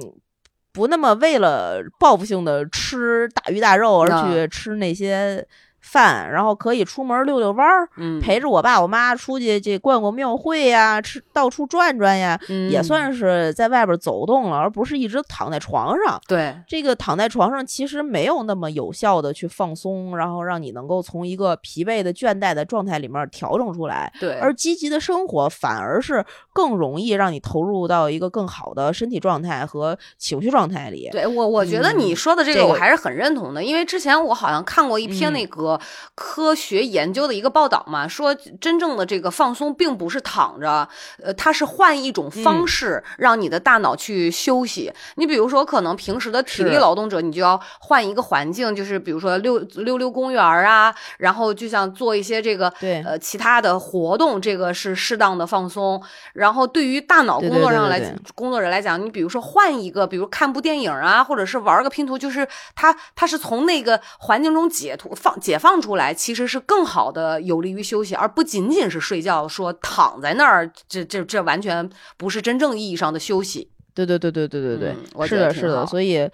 [0.77, 4.31] 不那么为了报复性的吃大鱼大肉而啊。
[4.31, 5.43] 去吃那些
[5.87, 16.21] 饭，然后可以出门遛遛弯儿，嗯，陪着我爸我妈出去这逛逛庙会呀，吃到处转转呀，嗯也算是在外边走动了，而不是一直躺在床上。
[16.27, 24.13] 对，这个躺在床上其实没有那么有效的去放松，然后让你能够从一个疲惫的倦怠的状态里面调整出来。
[24.19, 31.09] 对，而积极的生活反而是更容易让你投入到一个更好的身体状态和情绪状态里。
[31.13, 35.76] 对我，我觉得你嗯说的这这个个我还是很认同的，因为之前我好像看过一篇嗯那个
[36.15, 40.89] 科学研究的一个报道嘛，说真正的这个放松并不是躺着，
[41.23, 44.93] 呃，它是换一种方嗯式让你的大脑去休息。
[45.17, 56.03] 你比如说，可能平时的体力劳动者，你就要换一个环境，就是比如说溜溜溜公园啊，然后就像做一些这个对呃其他的活动，这个是适当的放松。
[56.33, 58.01] 然后对于大脑工作上来
[58.35, 73.71] 工作者来讲，你比如说换一个，比如看部电影啊，或者是玩个拼图，就是他他是从那个环境中解脱放解放出来，其实是更好的有利于休息，而不仅仅是睡觉，说躺在那儿，这这这完全不是真正意义上的休息。
[73.95, 76.31] 对对对对对对对，嗯是的，是的，所以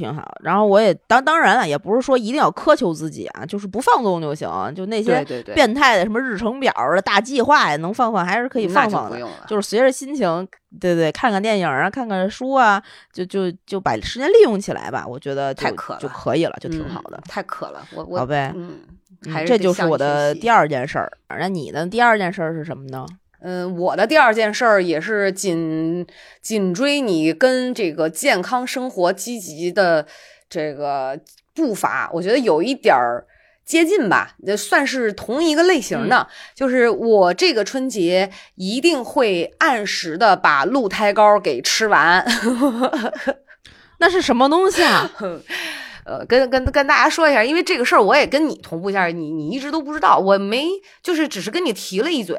[0.00, 0.26] 挺好。
[0.42, 4.48] 然后我也当当然了，也不是说一定要苛求自己啊，就是不放纵就行。
[4.74, 5.22] 就那些
[5.54, 9.20] 变态的什么日程表啊、大计划呀，能放放还是可以放放的。
[9.46, 10.48] 就是随着心情，
[10.80, 12.82] 对对，看看电影啊，看看书啊，
[13.12, 15.06] 就就就把时间利用起来吧。
[15.06, 17.20] 我觉得太渴了就可以了，就挺嗯好的。
[17.28, 18.80] 太渴了，我我好呗嗯，
[19.26, 21.12] 嗯还是这就是我的第二件事儿。
[21.28, 23.06] 那你的第二件事儿是什么呢？
[23.42, 26.06] 嗯，我的第二件事儿也是紧
[26.42, 30.06] 紧追你跟这个健康生活积极的
[30.48, 31.18] 这个
[31.54, 33.26] 步伐，我觉得有一点儿
[33.64, 36.26] 接近吧，也算是同一个类型的。
[36.54, 42.26] 就是我这个春节一定会按时的把鹿胎膏给吃完。
[43.98, 45.10] 那是什么东西啊？
[46.04, 50.66] 呃，跟跟跟大家说一下，因为这个事儿我也跟你同步一下，你你一直都不知道，我没
[51.02, 52.36] 就是只是跟你提了一嘴。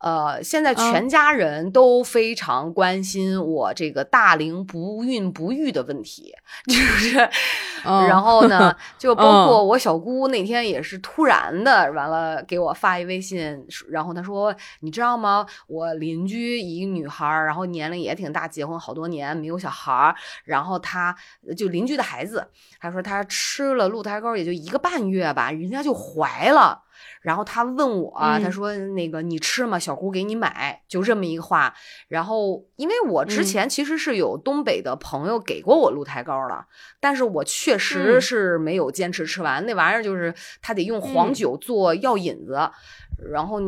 [0.00, 6.34] 呃，现在全家人都非常关心我这个大龄不孕不育的问题，
[6.66, 7.16] 就是，
[7.84, 15.44] 然后呢，就包括我小姑那天也是突然的，完了给我发一微信，然后她说，你知道吗？
[15.66, 21.14] 我邻居一女孩，然后年龄也挺大，结婚好多年没有小孩，然后她
[21.54, 22.48] 就邻居的孩子，
[22.80, 26.84] 她说她吃了鹿胎膏也就一个半月吧，人家就怀了。
[27.22, 29.78] 然后他问我，他说：“那个你吃吗？
[29.78, 31.74] 小姑给你买。”就这么一个话。
[32.08, 36.66] 然后，因为我之前其实是有东北的朋友给过我鹿胎膏了，
[37.00, 39.64] 但是我确实是没有坚持吃完。
[39.66, 42.70] 那玩意儿就是他得用黄酒做药引子，
[43.30, 43.60] 然后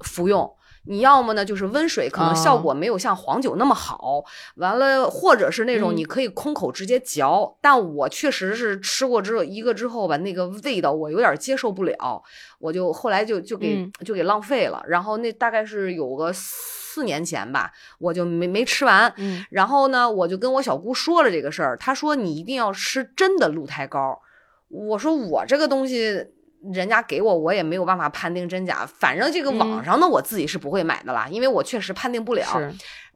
[0.00, 0.52] 服用。
[0.84, 4.24] 你要么呢，就是温水，可能效果没有像黄酒那么好。
[4.56, 7.56] 完了，或者是那种你可以空口直接嚼。
[7.60, 12.22] 但我确实是吃过之后一个之后吧，那个味道我有点接受不了，
[12.58, 14.82] 我就后来就就给就给浪费了。
[14.88, 19.14] 然后那大概是有个四年前吧，我就没没吃完。
[19.50, 24.20] 然后呢，我就跟我小姑说了这个事儿，她说你一定要吃真的鹿胎膏。
[24.68, 26.26] 我说我这个东西。
[26.72, 28.86] 人家给我，我也没有办法判定真假。
[28.86, 32.46] 反正这个网上的我自己是不会买的啦，因为我确实判定不了。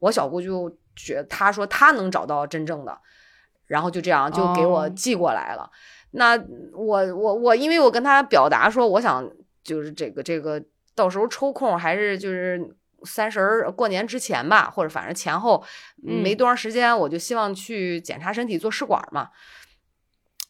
[0.00, 2.98] 我小姑就觉，她说她能找到真正的，
[3.66, 5.70] 然后就这样就给我寄过来了。
[6.10, 6.36] 那
[6.72, 9.28] 我我我，因为我跟她表达说，我想
[9.62, 10.62] 就是这个这个，
[10.94, 12.60] 到时候抽空还是就是
[13.04, 15.62] 三十儿过年之前吧，或者反正前后
[15.96, 19.30] 没多长时间，我就希望去检查身体做试管嘛。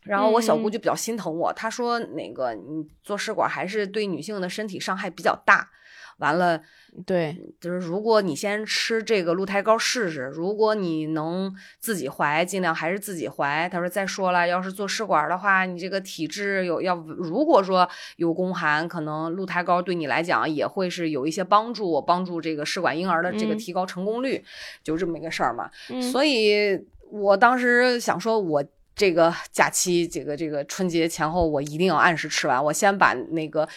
[0.06, 5.68] 然后我小姑就比较心疼我，她说：“那个你做试管还是对女性的身体伤害比较大。
[6.18, 6.58] 完了，
[7.04, 24.42] 对，就是如果你先吃这个鹿胎膏试试，如果你能自己怀，尽量还是自己怀。”她说：“再说了，要是做试管的话，你这个体质有要，如果说有宫寒，可能鹿胎膏对你来讲也会是有一些帮助，帮助这个试管婴儿的这个提高成功率，
[24.82, 25.70] 就这么一个事儿嘛。
[26.00, 28.64] 所以我当时想说，我。”
[28.96, 32.64] 这个假期，这个这个春节前后，我一定要按时吃完。
[32.64, 33.68] 我先把那个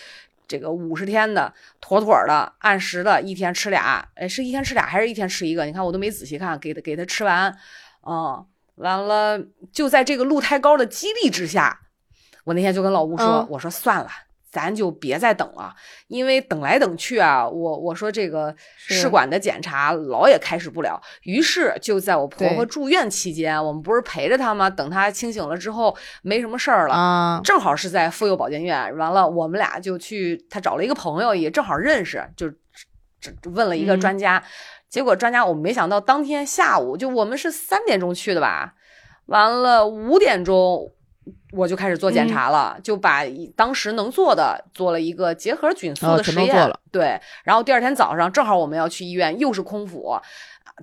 [0.48, 5.66] 这个五十天的妥妥的按时的，一天吃俩，哎，是一天吃俩还是一天吃一个？
[5.66, 7.54] 你看我都没仔细看，给他给他吃完，
[8.08, 9.38] 嗯，完了
[9.74, 11.82] 就在这个鹿胎膏的激励之下，
[12.46, 14.10] 我那天就跟老吴说，我说算了。
[14.52, 15.76] 咱就别再等了，
[16.08, 24.68] 因为等来等去啊，我我说这个试管的检查老也开始不了，于是就在我婆婆住院期间，我们不是陪着她吗？
[24.68, 26.96] 等她清醒了之后，没什么事儿了，
[27.44, 32.52] 正好是在妇幼保健院，完了我们俩就去，她找了一个朋友，也正好认识，就
[33.52, 34.44] 问了一个专家，
[34.90, 38.74] 结果专家我们没想到当天下午就我们是三点钟去的吧，
[39.28, 40.92] 完了五点钟。
[41.52, 43.24] 我就开始做检查了，就把
[43.56, 46.72] 当时能做的做了一个结核菌素的实验。
[46.92, 50.18] 对，然后第二天早上正好我们要去医院，又是空腹，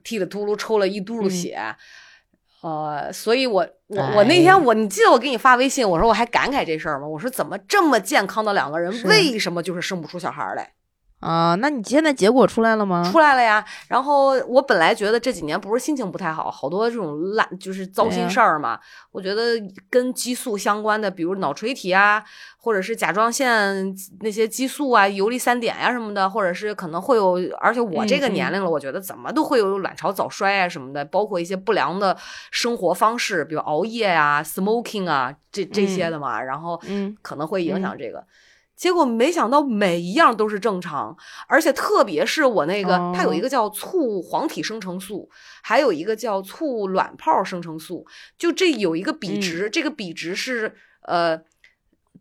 [0.02, 1.58] 踢里秃噜抽了一嘟噜血。
[2.62, 7.06] 呃，所以我我我那天我你记得我给你发微信，我说我还感慨这事儿吗？
[7.06, 10.72] 我说怎么这么健康的两个人，为什么就是生不出小孩来？
[11.20, 13.02] 啊，那你现在结果出来了吗？
[13.10, 13.64] 出来了呀。
[13.88, 18.78] 然后我本来觉得这几年不是心情不太好，好多这种烂就是糟心事儿嘛。
[19.10, 19.54] 我觉得
[19.88, 22.22] 跟激素相关的，比如脑垂体啊，
[22.58, 32.14] 或者是甲状腺那些激素啊、游离三碘呀什么的，或者是可能会有，而且我这个年龄了，我觉得怎么都会有卵巢早衰啊什么的，包括一些不良的
[32.50, 36.78] 生活方式，比如熬夜呀、smoking 啊这这些的嘛，然后
[37.22, 38.22] 可能会影响这个。
[38.76, 41.16] 结果没想到每一样都是正常，
[41.48, 45.30] 而且特别是我那个，它有一个叫促黄体生成素，
[45.62, 51.40] 还有一个叫促卵泡生成素，就这有一个比值，这个比值是呃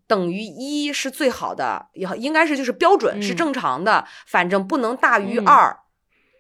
[0.08, 5.78] 等于一是最好的，也应该是就是标准是正常的，反正不能大于二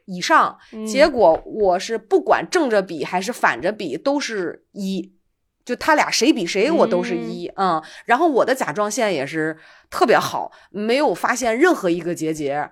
[0.06, 0.58] 以上。
[0.88, 5.14] 结果我是不管正着比还是反着比都是一。
[5.65, 9.58] 就他俩谁比谁，我都是一，嗯，然后我的甲状腺也是
[9.89, 12.69] 特别好，没有发现任何一个结节，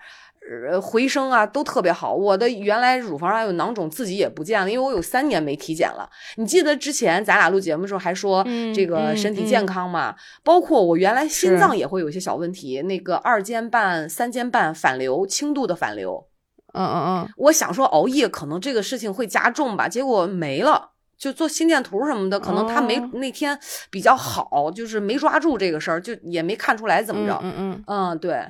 [0.70, 2.14] 呃，回声啊都特别好。
[2.14, 6.08] 我的原来乳房上有囊肿，自己也不见了，因为我有三年没体检了。
[6.36, 8.46] 你记得之前咱俩录节目的时候还说
[8.76, 10.14] 这个身体健康嘛？
[10.44, 16.28] 包括我原来心脏也会有一些小问题，那个二尖瓣、三尖瓣反流，轻度的反流。
[16.74, 20.93] 嗯嗯嗯，我想说熬夜可能这个事情会加重吧，结果没了。
[21.18, 23.58] 就做心电图什么的，可能他没那天
[23.90, 27.40] 比较好，就是没抓住这个事儿，就也没看出来怎么着。
[27.42, 28.46] 嗯嗯嗯，对，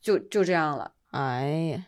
[0.00, 0.92] 就就这样了。
[1.10, 1.84] 哎呀，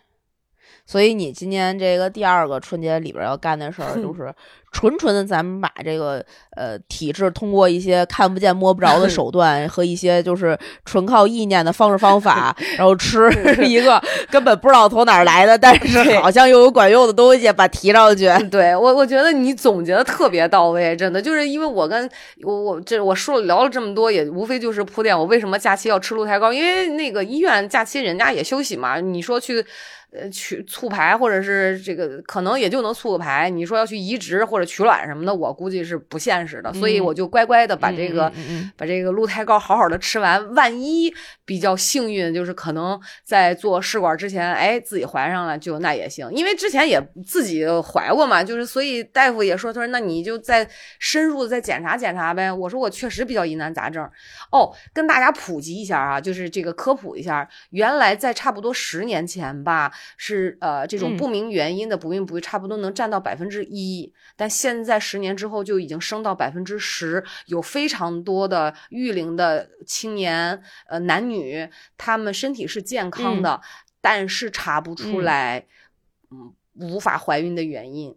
[0.90, 4.34] 所以你今年这个第二个春节里边要干的事儿，就是
[4.72, 6.20] 纯纯的咱们把这个
[6.56, 13.30] 呃体制通过一些看不见摸不着的手段和一些就是纯靠意念的方式方法， 然后吃
[13.64, 18.28] 一个根本不知道从哪儿来的，但是好像又有管用的东西，把提上去。
[18.50, 22.10] 对我，我觉得你总结的特别到位，真的就是因为我跟
[22.42, 29.64] 我我这我说聊了这么多，也无非就是铺垫我为什么假期要吃鹿胎膏，因为那个医院假期人家也休息嘛，你说去。
[30.12, 33.48] 呃，取促排或者是这个可能也就能促个排。
[33.48, 36.72] 你说要去移植或者取卵什么的，我估计是不现实的。
[36.74, 38.32] 所以我就乖乖的把这个
[38.76, 40.54] 把这个鹿胎膏好好的吃完。
[40.54, 46.28] 万一比较幸运，就是可能在做试管之前，哎，自己怀上了，就那也行。
[46.32, 52.52] 因为之前也自己怀过嘛，就是所以大夫也说，他说那你就再深入的再检查检查呗。
[52.52, 54.02] 我说我确实比较疑难杂症。
[54.50, 59.92] 哦，跟大家普及一下啊，就是这个科普一下，原来在差不多十年前吧。
[60.16, 73.60] 是呃，这种不明原因的不孕不育，差不多能占到百分之一，但现在十年之后就已经升到百分之十，有非常多的育龄的青年，呃，男女，他们身体是健康的，
[74.00, 75.66] 但是查不出来，
[76.30, 78.16] 嗯，无法怀孕的原因。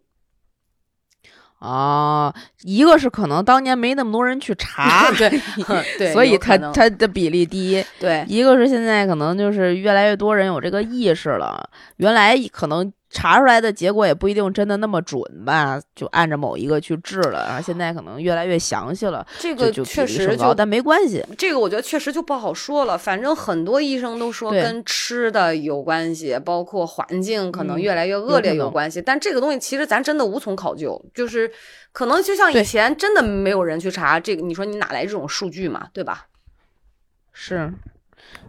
[1.64, 5.30] 啊，一个是可能当年没那么多人去查，对，
[6.12, 7.84] 所以它它的比例低。
[7.98, 12.92] 对，一个是现在可能就是越来越多人有这个意识了，原来可能。
[13.14, 19.24] 查出来的结果也不一定真的那么准吧，就按着某一个去治了，然后现在可能越来越详细了。
[19.38, 21.24] 这个确实就，但没关系。
[21.38, 22.98] 这个我觉得确实就不好说了。
[22.98, 29.00] 反正很多医生都说跟吃的有关系，包括环境可能越来越恶劣有关系。
[29.00, 31.48] 但这个东西其实咱真的无从考究，就是
[31.92, 36.26] 可能就像以前真的没有人去查这个，你说你哪来这种数据嘛，对吧？
[37.32, 37.72] 是。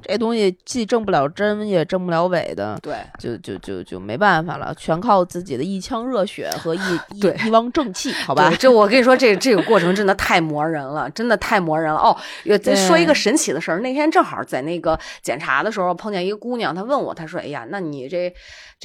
[0.08, 6.80] 这东西既挣不了真，也挣不了伪的，对，就就就就没办法了，全靠自己的一腔热血和一
[7.14, 8.54] 一一汪正气，好吧？
[8.60, 12.00] 这我跟你说，这这个过程真的太磨人了，真的太磨人了。
[12.00, 12.16] 哦，
[12.62, 18.32] 再说一个神奇的事儿，那天正好在那个检查的时候碰见一个姑娘，她问我，她说：“哎呀，那你这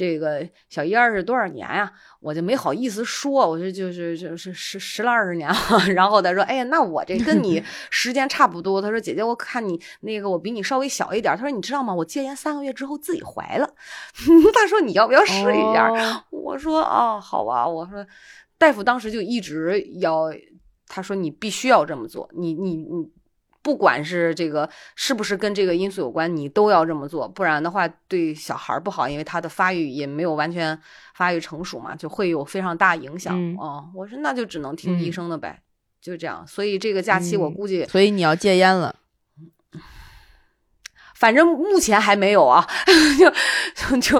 [0.01, 5.55] 这个小燕儿是多少年呀？”我就没好意思说，我说就是就是十十来二十年了。
[5.93, 11.93] 然后他说：“哎呀，那我这跟你 时间差不多。”他说：“姐姐，我看你那个我比你稍微小一点。”他说：“你知道吗？
[11.93, 13.67] 我戒烟三个月之后自己怀了。
[14.53, 15.89] ”他说：“你要不要试一下？”
[16.31, 18.05] 我说：“啊，好吧。”我说
[18.57, 20.31] ：“大夫当时就一直要，
[20.87, 23.11] 他说你必须要这么做，你你你。”
[23.63, 30.79] 不管是这个是不是跟这个因素有关，你都要这么做，不然的话对小孩不好，因为他的发育也没有完全
[31.13, 33.55] 发育成熟嘛，就会有非常大影响。
[33.57, 35.61] 哦，我说那就只能听医生的呗，
[36.01, 36.43] 就这样。
[36.47, 38.95] 所以这个假期我估计，所以你要戒烟了，
[41.15, 42.67] 反正目前还没有啊。
[44.01, 44.19] 就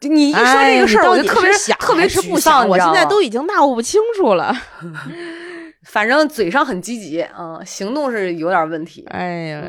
[0.00, 4.54] 就你一说这个事儿，我就特别特别是不想，我现在都已经闹不清楚了。
[5.84, 9.06] 反正嘴上很积极，嗯，行动是有点问题。
[9.10, 9.62] 哎呀，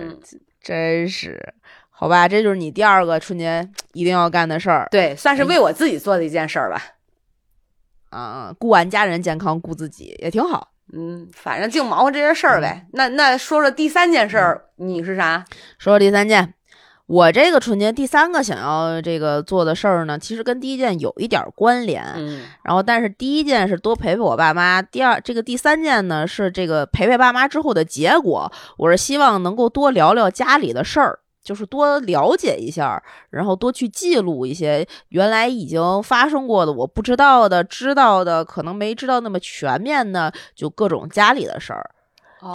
[0.61, 1.53] 真是，
[1.89, 4.88] 好吧，这就是你第二个春节一定要干的事儿。
[4.91, 6.82] 对，算是为我自己做的一件事儿吧。
[8.09, 10.72] 啊，顾完家人健康，顾自己也挺好。
[10.93, 12.86] 嗯，反正净忙活这些事儿呗。
[12.93, 15.43] 那那说说第三件事儿，你是啥？
[15.78, 16.53] 说说第三件。
[17.08, 22.03] 我这个春节第三个想要这个做的事儿呢，其实跟第一件有一点关联。
[22.16, 28.51] 嗯，然后但是第一件是多陪陪我爸妈，第二这个第三件呢是这个陪陪爸妈之后的结果。
[28.78, 41.91] 我是希望能够多聊聊家里的事儿，就是多了解一下，然后多去记录一些原来已经发生过的我不知道的、知道的可能没知道那么全面的，就各种家里的事儿。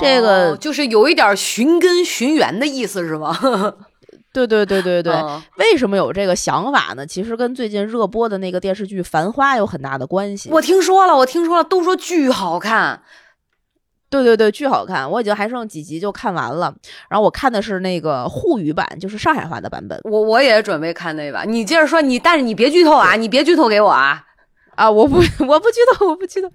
[0.00, 3.36] 这个就是有一点寻根寻源的意思，是吗？
[4.32, 5.12] 对对对对对，
[5.58, 7.04] 为什么有这个想法呢？
[7.06, 10.48] 其实跟最近热播的那个电视剧《繁花》有很大的关系。
[10.50, 13.02] 我听说了，我听说了，都说巨好看。
[14.08, 15.08] 对对对，巨好看！
[15.08, 16.74] 我已经还剩几集就看完了。
[17.08, 20.00] 然后我看的是那个沪语版，就是上海话的版本。
[20.04, 21.44] 我我也准备看那版。
[21.50, 24.24] 你接着说，你但是你别剧透啊，你别剧透给我啊！
[24.74, 25.16] 啊，我不
[25.46, 26.48] 我不剧透，我不剧透，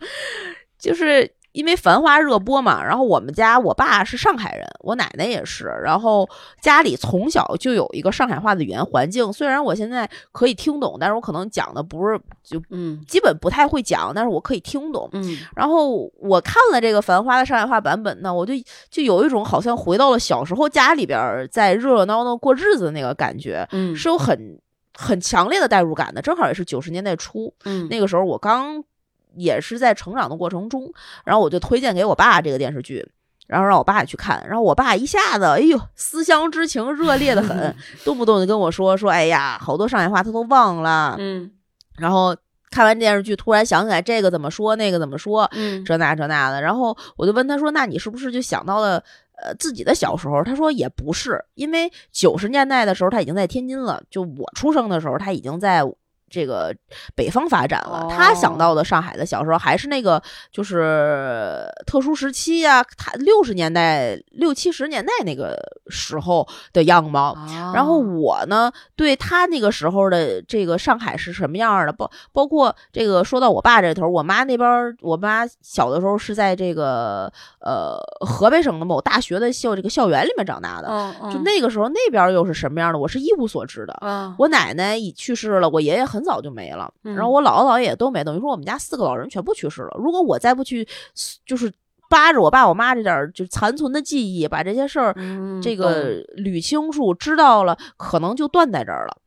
[0.80, 1.30] 就是。
[1.56, 6.30] 因为《繁花》热播嘛，然后我们家我爸是上海人，我奶奶也是，然后
[6.62, 9.32] 家里从小就有一个上海话的语言环境。
[9.32, 15.10] 虽然我现在可以听懂，但是我可能讲的不是就嗯，基本不太会讲，但是我可以听懂。
[15.14, 18.54] 嗯，然后我看了这个《繁花》的上海话版本呢，我就
[18.90, 24.60] 就有一种好像回到了小时候家里边在热热闹闹过日子的那个感觉，嗯，是有很
[24.94, 26.22] 很强烈的代入感的。
[26.22, 28.84] 正好也是九十年代初，嗯，那个时候我刚。
[29.36, 30.92] 也是在成长的过程中，
[31.24, 33.08] 然后我就推荐给我爸这个电视剧，
[33.48, 41.52] 然后让我爸去看，然后我爸一下子，哎呦，思乡之情热烈的很， 动不动就跟我说说，哎呀，好多上海话他都忘了，嗯，
[41.98, 42.36] 然后
[42.72, 46.62] 看完电视剧突然想起来这个怎么说，那个怎么说，嗯这那这那的。
[46.62, 49.02] 然后我就问他说：“那你是不是就想到了
[49.42, 55.84] 呃自己的小时候？”他说也不是，因为九十年代的时候他已经在天津了，就我出生的时候他已经在。
[56.30, 56.76] 这个
[57.16, 60.22] 北方发展了，他想到的上海的小时候还是那个
[60.52, 65.58] 就是特殊时期呀、他六十年代、六七十年代那个
[65.88, 67.34] 时候的样貌。
[67.34, 83.98] 啊然后我呢，对他那个时候的这个上海是什么样的，包包括这个说到我爸这头，我妈那边儿，我妈小的时候是在这个呃河北省的某大学的校这个校园里面长大的，就那个时候那边儿又是什么样的，我是一无所知的。
[84.02, 84.34] 嗯。
[84.38, 89.98] 我奶奶已去世了，我爷爷很早就没了，嗯然后我姥姥姥爷也都没，等于说我们家四个老人全部去世了。
[89.98, 90.88] 如果我再不去，
[91.46, 91.72] 就是
[92.10, 99.18] 扒着我爸我妈这点儿就残存的记忆，把这些事儿嗯这个捋清楚，知道了，可能就断在这儿了。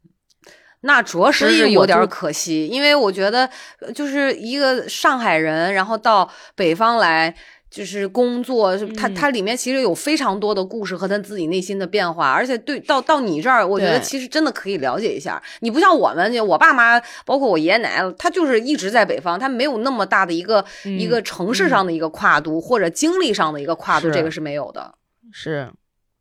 [0.83, 7.35] 那着实是有点可惜，因为我觉得呃就是一个上海人，然后到北方来。
[7.71, 15.43] 就是工作，是他嗯他里面其实有非常多的故事和他自己内心的变化，而且对到到你这儿，我觉得其实真的可以了解一下。
[15.61, 24.95] 你不像我们，就我爸妈，包括我爷爷奶奶，他就是一直在北方，他没有那么大的一个、一个嗯城市上的一个跨度，或者经历上的一个跨度，这个是没有的。
[25.31, 25.71] 是，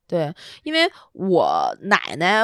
[0.06, 0.34] 对，
[0.64, 2.44] 因为我奶奶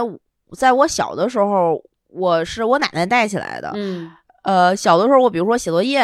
[0.57, 3.71] 在我小的时候，我是我奶奶带起来的。
[3.75, 4.09] 嗯
[4.43, 6.03] 呃，小的时候我比如说写作业，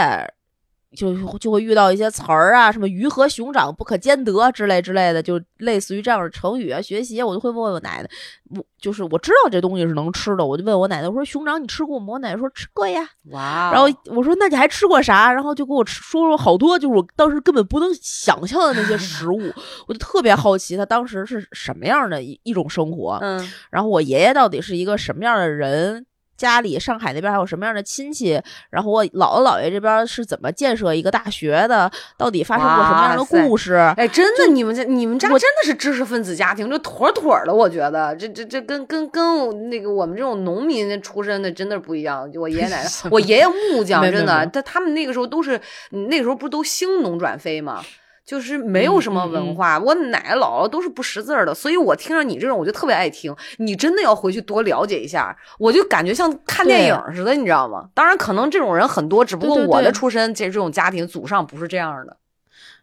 [0.96, 6.82] 就就会遇到一些词儿啊，什么鱼和熊掌不可兼得之类之类的，就类似于这样的成语啊。
[6.82, 8.10] 学习我就会问我奶奶，
[8.56, 12.14] 我就是我知道这东西是能吃的，我就问我奶奶，我说熊掌你吃过吗？
[12.14, 13.08] 我奶奶说吃过呀。
[13.32, 15.32] 哇哦，然后我说那你还吃过啥？
[15.32, 19.40] 然后就给我说说好多，就是我当时根本不能想象的那些食物，
[19.88, 23.20] 我就特别好奇他当时是什么样的一一种生活。
[23.22, 26.06] 嗯然后我爷爷到底是一个什么样的人？
[26.40, 28.42] 家里上海那边还有什么样的亲戚？
[28.70, 31.92] 然后我姥姥姥爷这边是怎么建设一个大学的？
[32.18, 33.76] 到底发生过什么样的故事？
[33.98, 42.32] 哎，真的，你们家你们家真的是知识分子家庭，就妥妥的，我觉得这这这跟跟跟那个我们这种农民出身的真的不一样。
[42.32, 45.60] 就我爷爷奶奶， 我爷爷木匠，真的，他他们那个时候都是
[45.90, 47.84] 那个时候不是都兴农转非吗？
[48.30, 53.36] 就是没有什么文化，我奶奶姥姥都是不识字儿的，所以我听着你这种我就特别爱听。
[53.58, 57.90] 你真的要回去多了解一下，我就感觉像看电影似的，你知道吗？
[57.96, 62.18] 当然，可能这种人很多，只不过我的出身这这种家庭祖上不是这样的。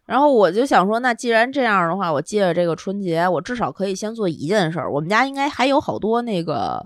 [0.05, 4.91] 然后我就想说，那既然这样的话，我借着这个春节，我至少可以先做一件事儿。
[4.91, 6.85] 我们家应该还有好多那个，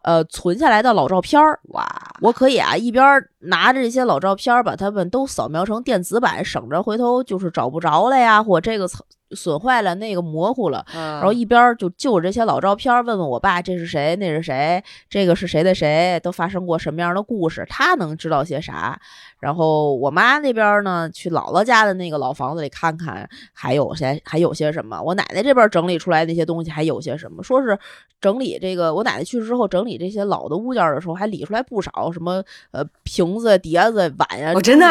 [0.00, 1.60] 呃，存下来的老照片儿。
[1.74, 1.86] 哇，
[2.22, 8.88] 我可以啊，一边儿拿着这些老照片儿，把它们都扫描成电子版，省着回头就是找不着了呀，或这个
[9.32, 10.84] 损坏了，那个模糊了。
[10.92, 18.98] 然然后一边儿就就着这些老照片儿，问问我爸这是谁，那是谁，这个是谁的谁，都发生过什么样的故事，他能知道些啥。
[19.38, 25.00] 然后我妈那边儿呢，去姥姥家的那个老房子里看看，还有些还有些什么。
[25.00, 27.78] 我奶奶这边儿整理出来那些东西还有些什么，说是
[28.20, 32.82] 整理这个我奶奶去世之后整理这些老的物件儿的时候，还理出来不少什么呃
[33.28, 34.86] 瓶子、碟子、碗呀、哦真的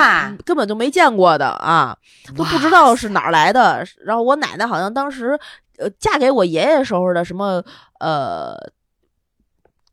[0.46, 1.98] 根本就没见过的啊。
[2.36, 3.86] 都不知道是哪儿来的。
[4.06, 5.40] 然后我奶奶好像当时
[5.78, 7.64] 呃嫁给我爷爷时候的什么
[8.00, 8.56] 呃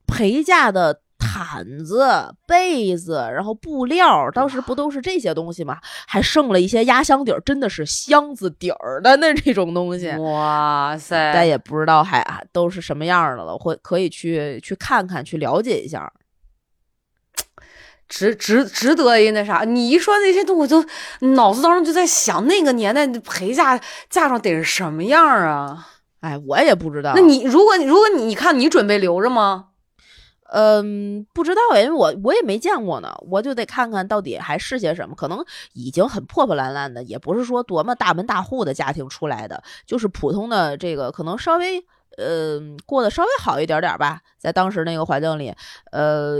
[0.06, 5.78] 陪嫁的毯子、被子，然后布料，当时不都是这些东西吗？
[6.06, 10.10] 还剩了一些压箱底儿，真的是箱子底儿的那这种东西。
[10.16, 11.32] 哇塞！
[11.32, 16.12] 但也不知道还还都是什么样儿的了，会可以去去看看，去了解一下。
[18.14, 20.88] 值值值得一那啥，你一说那些东西，我就
[21.34, 23.76] 脑子当中就在想，那个年代陪嫁
[24.08, 25.88] 嫁妆得是什么样儿啊？
[26.20, 27.12] 哎，我也不知道。
[27.16, 29.70] 那你如果如果你你看你准备留着吗？
[30.52, 35.16] 嗯，不知道哎，因为我我也没见过呢，我就得看看到底还是些什么。
[35.16, 41.84] 可能已经很破破烂烂的，也不是说多么大门大户的家庭出来的，就是普通的这个，可能稍微
[42.16, 45.52] 呃过得稍微好一点点儿吧，在当时那个环境里，
[45.90, 46.38] 呃。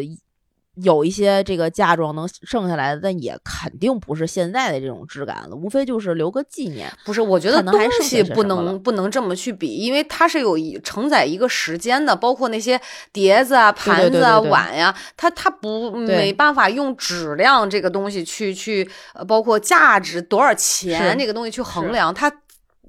[0.83, 6.91] 有一些这个嫁妆能剩下来的，但也肯定不是现在的这种质感了，无非就是留个纪念。
[7.05, 12.81] 不是，我觉得东西不能不能这么去比，因为它是有一承载一个时间的，包括那些
[13.13, 22.33] 碟子啊、盘子啊、对对对碗呀、它它不没办法用质量这个东西去去，呃，包括价值多少钱是这个东西去衡量它。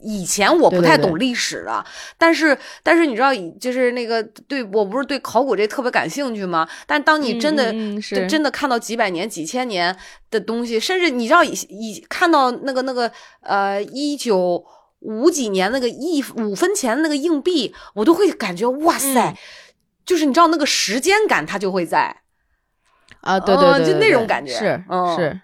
[0.05, 1.83] 以前我不太懂历史啊，
[2.17, 6.69] 但是但是你知道，就是那个对我不是对考古这特别感兴趣吗？
[6.85, 8.15] 但当你真的、是。
[8.15, 9.95] 真真的看到几百年、几千年
[10.29, 14.63] 的东西，甚至你知道以以看到那个那个呃一九
[14.99, 19.37] 五几年那个一五分钱的那个硬币，我都会感觉哇塞，嗯。
[20.05, 22.15] 就是你知道那个时间感它就会在。
[23.21, 24.83] 啊，对对对，就那种感觉，是
[25.15, 25.41] 是，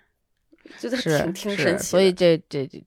[0.77, 1.83] 就是挺挺神奇。
[1.83, 2.83] 所以这这这，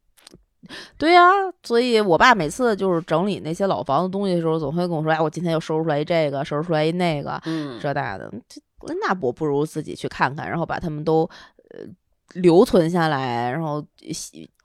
[0.99, 1.31] 对呀，
[1.63, 8.33] 所以我爸每次就是整理那些老房子东西的时候，总会跟我说：“哎，我今天又收拾出来一这个，收拾出来一那个，嗯，这那的。”
[9.01, 11.23] 那我不如自己去看看，然后把他们都
[11.71, 11.81] 呃
[12.35, 13.85] 留存下来，然后。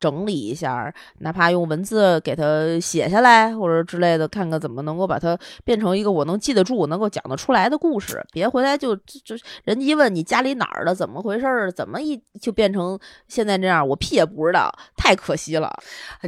[0.01, 2.43] 整理一下，哪怕用文字给它
[2.79, 8.21] 写下来，或者之类的，看看怎么能够把它变成一个我能记得住、能够讲得出来的故事。
[8.31, 12.97] 别回来就就人一问你家里哪儿的，怎么回事儿，怎么一就变成
[13.27, 15.69] 现在这样，我屁也不知道，太可惜了。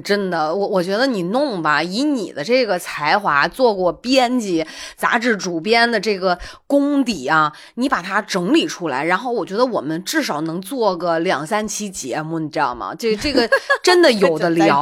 [0.04, 4.66] 真的，我我觉得你弄吧，以你的这个才华，做过编辑、
[4.96, 6.38] 杂志主编的这个
[6.68, 12.94] 功底啊，你把它整理出来，然后我觉得我们至少能做个两三期节目，你知道吗？
[12.98, 13.48] 这这个。
[13.84, 14.80] 真的有的聊，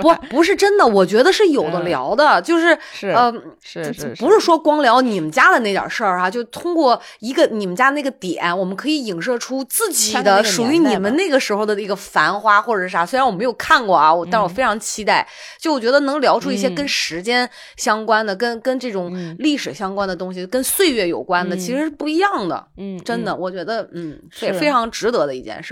[0.00, 13.04] 不不是真的，我觉得是有的聊的，就是呃，是是，不是说光聊你们家的那点事儿哈，就通过一个你们家那个点，我们可以影射出自己的属于你们那个时候的一个繁花或者是啥。
[13.04, 15.26] 虽然我没有看过啊，我但我非常期待。
[15.60, 22.66] 就我觉得能聊出一些跟时间相关的、跟跟这种历史相关的东西、跟岁月有关的，其实是不一样的。
[22.78, 25.71] 嗯，真的，我觉得嗯，非非常值得的一件事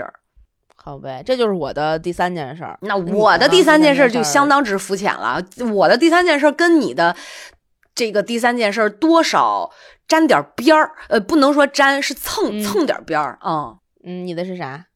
[0.83, 2.77] 好呗，这就是我的第三件事儿。
[2.81, 5.39] 那我的第三件事就相当之肤浅了。
[5.73, 7.15] 我的第三件事跟你的
[7.93, 9.69] 这个第三件事多少
[10.07, 13.75] 沾点边儿，呃，不能说沾，是蹭蹭点边儿啊。
[14.03, 14.87] 嗯，你的是啥？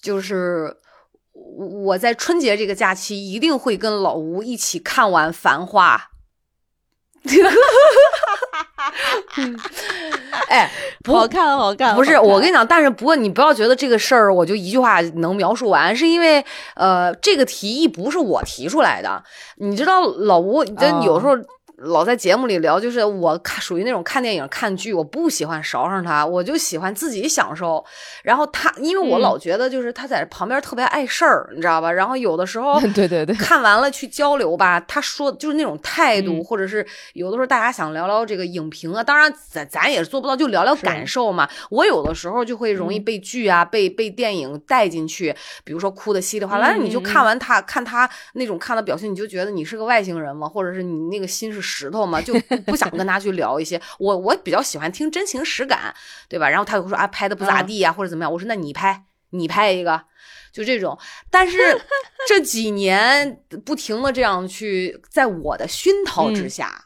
[0.00, 0.76] 就是
[1.34, 5.96] 我在春节这个假期一定会跟老吴一起看完《繁花》。
[10.48, 10.70] 哎，
[11.06, 11.94] 好看，好看。
[11.94, 16.44] 不是，我跟你讲，但是不过你不要觉得这个事儿我就一句话能描述完，是因为
[16.74, 19.22] 呃，这个提议不是我提出来的。
[19.56, 21.36] 你知道，老吴，这有时候。
[21.84, 27.84] 老在节目里聊，就是我看属于那种看电影、看剧，我不喜欢勺上他，我就喜欢自己享受。
[28.22, 31.90] 然后他，因为我老觉得就是他在旁边特别碍事儿，你知道吧？
[31.90, 41.48] 然后有的时候， 对对对，看完了去交流吧，他说就是那种态度，或者是有的时候大家想聊聊这个影评啊，当然咱咱也做不到，就聊聊感受嘛。
[41.70, 51.71] 我有的时候就会容易被剧啊、被被电影带进去，比如说哭的稀里哗啦，你就看完他看他那种看的表情，你就觉得你是个外星人嘛，或者是你那个心是。
[51.72, 52.34] 石头嘛，就
[52.66, 53.80] 不想跟他去聊一些。
[53.98, 55.94] 我我比较喜欢听真情实感，
[56.28, 56.48] 对吧？
[56.48, 58.30] 然后他就说啊，拍的不咋地呀，或者怎么样。
[58.30, 60.02] 我说那你拍，你拍一个，
[60.52, 60.98] 就这种。
[61.30, 61.56] 但是
[62.28, 66.84] 这几年不停的这样去，在我的熏陶之下，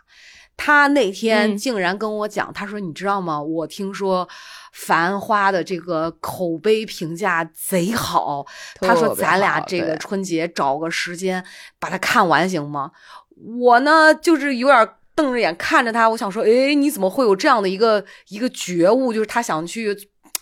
[0.57, 3.43] 他那天竟然跟我讲，他说你知道吗？
[3.43, 4.27] 我听说
[4.73, 8.47] 《繁花》的这个口碑评价贼好。
[8.81, 11.45] 他说咱俩这个春节找个时间
[11.79, 12.93] 把它看完行吗？
[13.37, 19.13] 我呢，就是有点瞪着眼看着他，我想说，哎，你怎么会有这样的一个一个觉悟？
[19.13, 19.89] 就是他想去，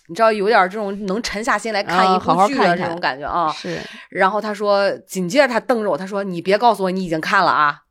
[0.09, 3.53] 你知道，有点这种能沉下心来看一部剧的这种感觉啊。
[3.53, 3.81] 是。
[4.11, 7.83] 然后他说，紧接着他瞪着我，他说：“你别告诉我你已经看了啊。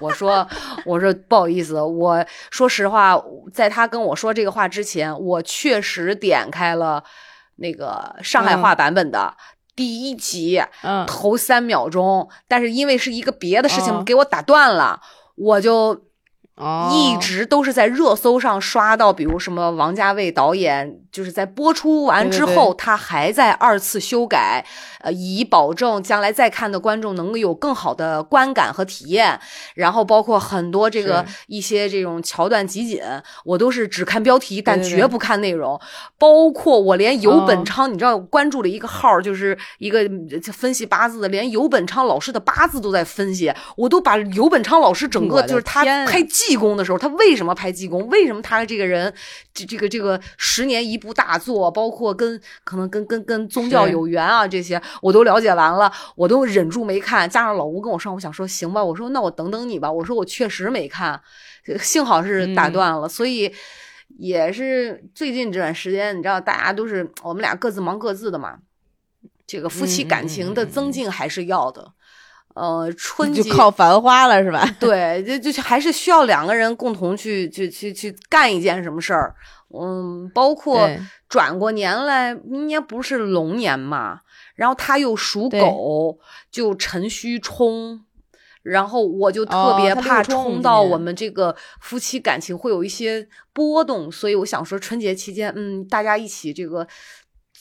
[0.00, 0.48] 我说
[0.84, 7.04] ：“我说不好意思，我说实话，在他跟我说这个话之前，我确实点开了
[7.56, 9.36] 那个上海话版本的。”
[9.74, 15.00] 第一集，嗯，头三秒钟，但是因为是一个别的事情给我打断了，
[15.36, 16.04] 我就。
[16.92, 24.64] 一直都是在热搜上刷到，比如什么王家卫导演，就是在播出完之后，他还在二次修改，
[25.00, 29.40] 呃，以保证将来再看的观众能够有更好的观感和体验。
[29.74, 33.00] 然后包括很多这个一些这种桥段集锦，
[33.44, 35.80] 我都是只看标题，但绝不看内容。
[36.18, 40.08] 包括我连游本昌，你知道关注了一个号，就是一个
[40.52, 46.22] 分析八字的，连游本昌老师的八字都在分析，我都把游本昌老师整个就是他拍。
[46.46, 48.08] 济公的时候，他为什么拍济公？
[48.08, 49.12] 为什么他这个人，
[49.52, 57.28] 这这个这个十年一部大作，包括跟可能跟跟跟宗教有缘啊，这些我都了解完了，我都忍住没看。
[57.28, 59.90] 加上老吴跟我上，我想说行吧，我说那我等等你吧。
[59.90, 61.20] 我说我确实没看，
[61.80, 63.08] 幸好是打断了。
[63.08, 63.52] 所以
[64.18, 68.58] 也是最近这段时间，你知道，大家都是我们俩各自忙各自的嘛，
[69.46, 71.92] 这个夫妻感情的增进还是要的。
[72.54, 74.68] 呃，春就靠繁花了是吧？
[74.78, 79.34] 对，就就还是需要两个人共同去去去去干一件什么事儿。
[79.74, 80.86] 嗯，包括
[81.30, 84.20] 转过年来，明年不是龙年嘛？
[84.54, 86.18] 然后他又属狗，
[86.50, 88.04] 就辰戌冲，
[88.62, 96.86] 然后我就特别怕冲到我们这个夫妻感情会有一些波动，所以我想说春节期间，嗯，大家一起这个。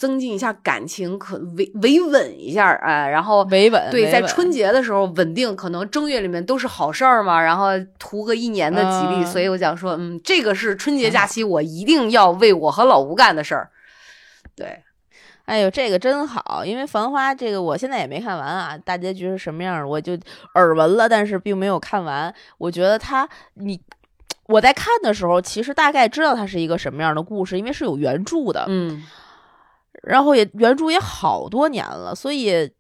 [0.02, 7.68] 增进一下感情，可维维稳一下，哎，然后维稳对，在春节的时候稳定，可能正月里面都是好事儿嘛，然后
[8.00, 13.70] 图个一年的吉利，嗯所以我想说，嗯，这个是春节假期我一定要为我和老吴干的事儿。
[14.56, 14.82] 对，
[15.46, 20.18] 哎呦，这个真好，因为《繁花》这个我现在也没看完啊，大结局是什么样儿，我就
[20.56, 22.34] 耳闻了，但是并没有看完。
[22.58, 23.80] 我觉得它，你
[24.48, 29.04] 我在看的时候，其实大概知道它是一个什么样的故事，因为是有原著的，嗯
[30.04, 32.72] 然后也原著也好多年了，所以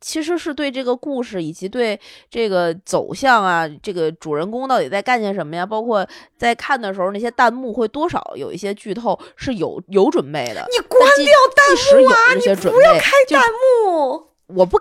[0.00, 1.98] 其实是对这个故事以及对
[2.28, 10.66] 这个走向啊，这个主人公到底在干些什么呀，包括在看的时候那些弹幕会多少有一些剧透是有有准备的。
[10.70, 12.34] 你关掉弹幕啊！
[12.34, 14.26] 你不要开弹幕。
[14.48, 14.78] 我不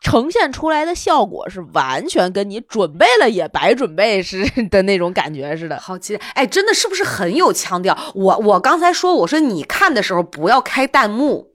[0.00, 5.78] 呈现出来的效果是完全跟你准备了也白准备似 的那种感觉似的。
[5.78, 6.24] 好期待！
[6.34, 7.96] 哎，真的是不是很有腔调？
[8.14, 11.48] 我我刚才说，我说你看的时候不要开弹幕，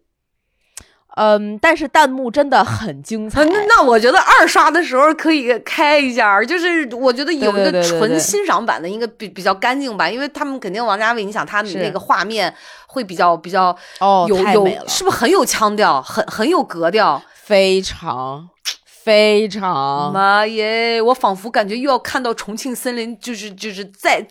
[1.15, 3.43] 嗯，但是弹幕真的很精彩。
[3.45, 12.53] 那那我觉得二刷的时候可以开一下，就是我觉得有一个纯欣赏版的应该比比较干净吧，因为他们肯定王家卫，你想他是那个画面
[12.85, 17.19] 会比较比较哦，有有是不是很有腔调，很很有格调？
[17.45, 18.49] 非常
[18.85, 20.99] 非常妈耶！
[20.99, 24.25] 我仿佛感觉又要看到重庆森林，就是就是在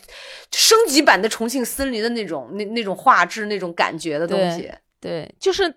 [0.50, 4.68] 升级版的重庆森林的那种那那种画质那种感觉的东西。
[5.00, 5.72] 对，就是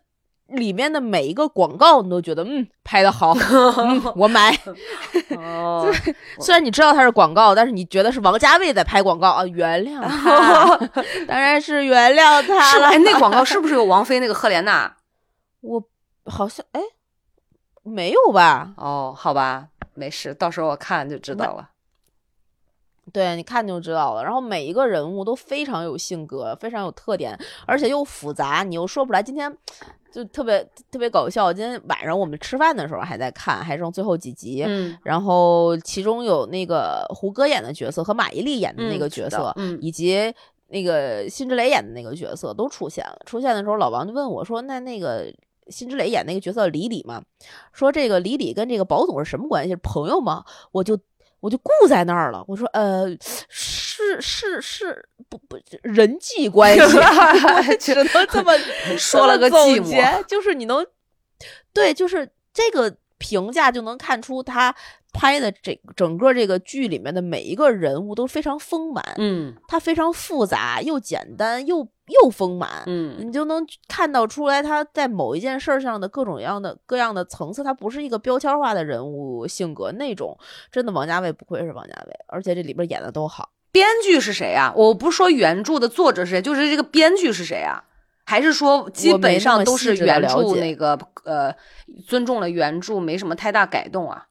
[0.47, 3.38] 里面的每一个广告，你都觉得嗯拍的好，
[3.77, 4.57] 嗯，我买。
[5.38, 5.88] 哦，
[6.41, 10.75] 虽然你知道它是广告，但是你觉得是王家卫在拍广告啊，原谅他，
[11.27, 12.89] 当然是原谅他是吧？
[12.97, 14.95] 那广告是不是有王菲那个赫莲娜？
[15.61, 15.83] 我
[16.25, 16.81] 好像哎
[17.88, 18.73] 没有吧？
[18.77, 21.69] 哦，好吧，没事，到时候我看就知道了。
[23.13, 24.23] 对，你看就知道了。
[24.23, 29.23] 然后每一个人物都非常有性格，非常有特点，而且又复杂，你又说不出来。
[29.23, 29.51] 今天
[30.11, 30.61] 就特别
[30.91, 31.53] 特别搞笑。
[31.53, 34.65] 今天晚上我们吃饭的时候还在看，还剩最后几集。
[34.67, 40.33] 嗯，然后其中有那个胡歌演的角色和马伊琍演的那个角色，嗯，以及
[40.67, 43.17] 那个辛芷蕾演的那个角色都出现了。
[43.25, 45.33] 出现的时候，老王就问我说：“那那个
[45.70, 47.22] 辛芷蕾演那个角色李李嘛？
[47.74, 49.72] 说这个李李跟这个宝总是什么关系？
[49.72, 50.97] 是朋友吗？”我就
[51.39, 52.43] 我就固在那儿了。
[52.47, 53.07] 我说：“呃，
[53.47, 58.57] 是是是，不不人际关系， 我 只能这么
[58.97, 60.86] 说了个寂寞总结，就是你能
[61.74, 64.74] 对，就是这个评价就能看出他
[65.14, 80.38] 拍的这整个这个剧里面的每一个人物都非常丰满，嗯它非常复杂又简单又又丰满，嗯你就能看到出来他在某一件事儿上的各种各样的各样的层次，他不是一个标签化的人物性格那种。
[80.72, 83.49] 真的，王家卫不愧是王家卫，而且这里边演的都好。
[83.72, 84.72] 编剧是谁啊？
[84.76, 87.84] 我不是说原著的作者是谁，就是这个编剧是谁啊？
[88.26, 91.53] 还是说基本上都是原著那个呃
[92.05, 94.26] 尊重了原著，没什么太大改动啊？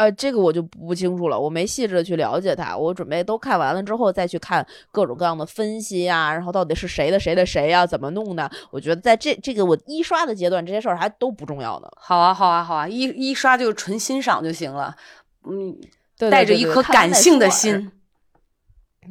[0.00, 2.74] 呃，这个我就不清楚了，我没细致的去了解它。
[2.74, 8.50] 我准备都看完了之后再去看各种各样的分析啊、然后到底是谁的谁的谁呀、怎么弄的？
[8.70, 11.88] 我觉得在这这个我一刷的阶段，这些事儿还都不重要呢。
[11.96, 14.96] 好啊，好啊，好啊，一一刷就纯欣赏就行了。
[15.44, 15.78] 嗯，
[16.16, 17.72] 对带着一颗感性的，心。
[17.74, 17.92] 对再说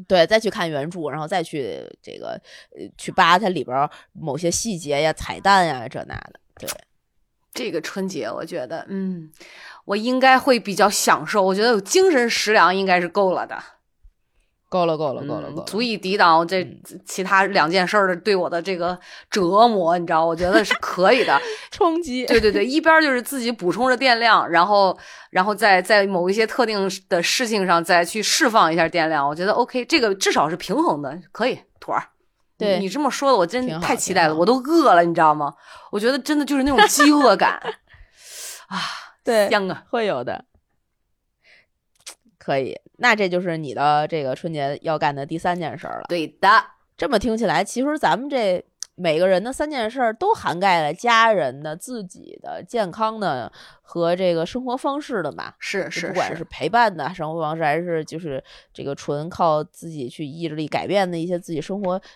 [0.08, 2.30] 对，再去看原著，然后再去这个
[2.76, 6.40] 呃去扒它里边儿某些细节呀、彩蛋呀这那的。
[6.58, 6.70] 对，
[7.54, 9.30] 这个春节，我觉得，嗯，
[9.86, 11.42] 我应该会比较享受。
[11.42, 13.58] 我觉得有精神食粮应该是够了的，
[14.70, 18.98] 够了，够了，够了，够了，嗯足以抵挡这嗯其他两件事儿的对我的这个
[19.32, 19.98] 折磨。
[19.98, 21.42] 你知道，我觉得是可以的。
[21.72, 22.26] 冲击。
[22.28, 24.96] 对对对，一边儿就是自己补充着电量，然后，
[25.32, 29.28] 然后再在某一些特定的事情上再去释放一下电量。
[29.28, 32.04] 我觉得 OK，这个至少是平衡的，可以妥儿。
[32.60, 35.56] 对你你这么说的，我真太期待了，我都饿了，你知道吗？
[35.92, 37.60] 我觉得真的就是那种饥饿感
[38.68, 38.78] 啊，
[39.24, 39.86] 对，香啊！
[39.90, 40.46] 会有的。
[42.38, 46.06] 可以，那这就是你的这个春节要干的第三件事儿了。
[46.10, 46.50] 对的，
[46.98, 48.64] 这么听起来，其实咱们这
[48.96, 53.52] 每个人的三件事儿都涵盖了家人的、自己的、健康的
[53.82, 55.56] 和这个生活方式的吧。
[55.60, 58.44] 是就是不管是是陪伴的生活方式，还是就是
[58.74, 62.10] 这个纯靠自己去意志力改变的一些自己生活体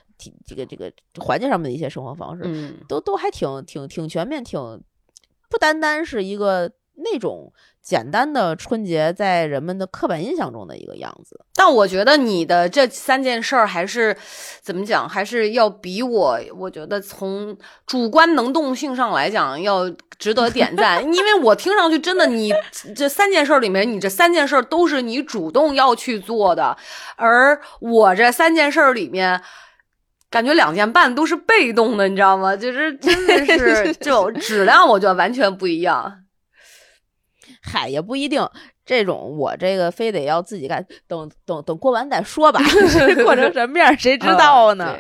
[0.46, 4.60] 这个这个环境上面的一些生活方式，嗯，都都还挺挺挺全面，挺
[5.50, 7.52] 不单单是一个那种
[7.82, 11.40] 简单的春节在人们的刻板印象中的一个样子。
[11.56, 14.16] 但我觉得你的这三件事儿还是
[14.62, 17.56] 怎么讲，还是要比我，我觉得从
[17.86, 22.54] 主观能动性上来讲要值得点赞，因为我听上去真的你
[22.96, 26.76] 这三件事儿里面，你这三件事儿都是你主动要去做的，
[27.16, 29.42] 而我这三件事儿里面。
[30.34, 32.56] 感觉两件半都是被动的，你知道吗？
[32.58, 36.24] 就是 真的是就质量，我觉得完全不一样。
[37.62, 38.44] 嗨，也不一定。
[38.84, 42.60] 这种我这个非得要自己干，等等等过完再说吧。
[43.24, 44.98] 过成什么样，谁知道呢？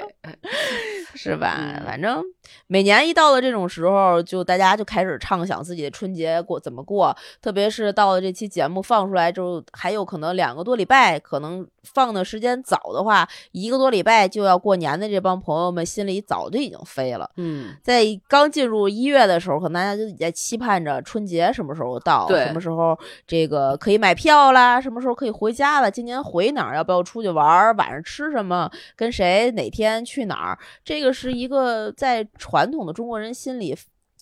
[1.15, 1.81] 是吧？
[1.83, 2.23] 反正。
[2.67, 7.15] 每年一到了这种时候，就大家就开始畅想自己的春节过怎么过。
[7.41, 17.29] 特别是到了这期节目放出来之后，还有可能两个多礼拜，可能放的时间早的话，一个多礼拜就要过年的这帮朋友们心里早就已经飞了。
[17.37, 32.71] 嗯，在刚进入一月的时候，可能大家就在期盼着春节什么时候到，什么时候这个可以买票啦，什么时候可以回家了，今年回哪儿，要不要出去玩，晚上吃什么，跟谁，哪天去哪儿，这个是一个在传。
[32.71, 33.77] 统的中国人心里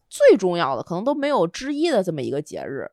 [0.09, 2.91] 最重要的，可能都没有之一的这么一个节日，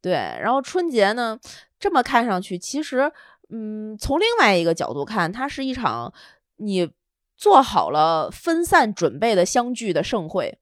[0.00, 0.12] 对。
[0.12, 1.38] 然后春节呢，
[1.80, 3.10] 这么看上去，其实，
[3.50, 6.14] 嗯，从另外一个角度看，它是一场
[6.58, 6.88] 你
[7.36, 10.56] 做好了分散准备的相聚的盛会，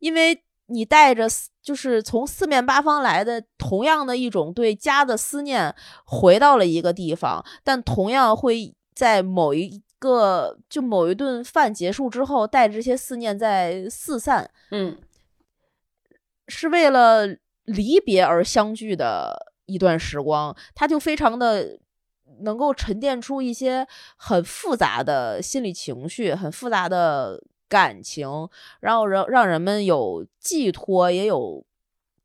[0.00, 1.28] 因为你带着
[1.62, 5.72] 就是从四面八方来的同样的一种对家的思念，
[6.04, 9.80] 回到了一个地方，但同样会在某一。
[10.02, 14.98] 个就某一顿饭结束之后，带着这些思念在四散，嗯，
[16.48, 17.24] 是为了
[17.66, 21.78] 离别而相聚的一段时光，他就非常的
[22.40, 23.86] 能够沉淀出一些
[24.16, 28.28] 很复杂的心理情绪，很复杂的感情，
[28.80, 31.64] 然后让让人们有寄托，也有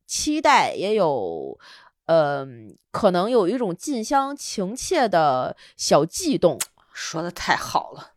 [0.07, 1.59] 期待，也有
[2.07, 6.57] 嗯，可能有一种近乡情怯的小悸动。
[6.99, 8.13] 说的太好了，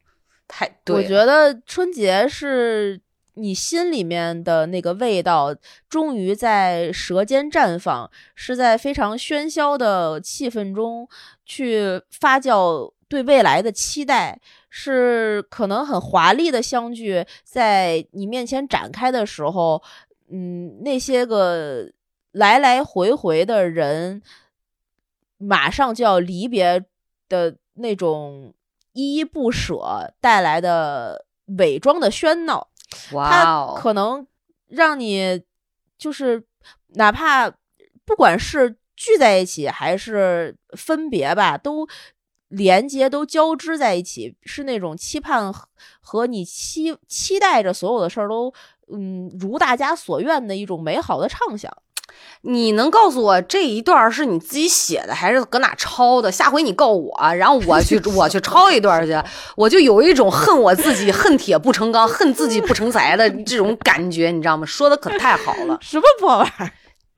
[0.48, 0.96] 太对。
[0.96, 2.98] 我觉得春节是
[3.34, 5.54] 你心里面的那个味道，
[5.86, 11.06] 终于在舌尖绽放，是在非常喧嚣的气氛中
[11.44, 19.82] 去发酵对未来的期待，是可能很华丽的相聚，在你面前展开的时候，
[20.30, 21.92] 嗯，那些个
[22.32, 24.22] 来来回回的人，
[25.36, 26.82] 马上就要离别
[27.28, 28.54] 的那种。
[29.00, 31.24] 依依不舍带来的
[31.58, 32.68] 伪装的喧闹，
[33.12, 34.26] 它可能
[34.68, 35.42] 让你
[35.96, 36.44] 就是
[36.88, 37.50] 哪怕
[38.04, 41.88] 不管是聚在一起还是分别吧，都
[42.48, 45.52] 连接都交织在一起，是那种期盼
[46.00, 48.52] 和你期期待着所有的事儿都
[48.92, 51.74] 嗯如大家所愿的一种美好的畅想。
[52.42, 56.32] 你能告诉我这一段是你自己写的，还是搁哪抄的？
[56.32, 59.14] 下回你告我，然后我去我去抄一段去，
[59.56, 64.64] 我就有一种恨我自己、恨铁不成钢、恨自己不成才的这种感觉，你知道吗？
[64.64, 66.70] 说的可太好了， 什么破玩意儿？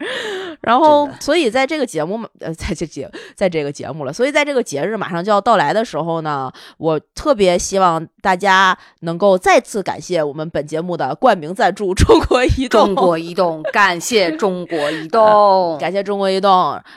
[0.63, 4.13] 然后，所以在这个节目，呃，在这节，在这个节目了。
[4.13, 12.87] 所以在这个节日马上就要到来的时候呢，我特别希望大家能够再次感谢我们本节目的冠名赞助——中国移动。
[12.87, 16.51] 中国移动， 感谢中国移动，感谢中国移动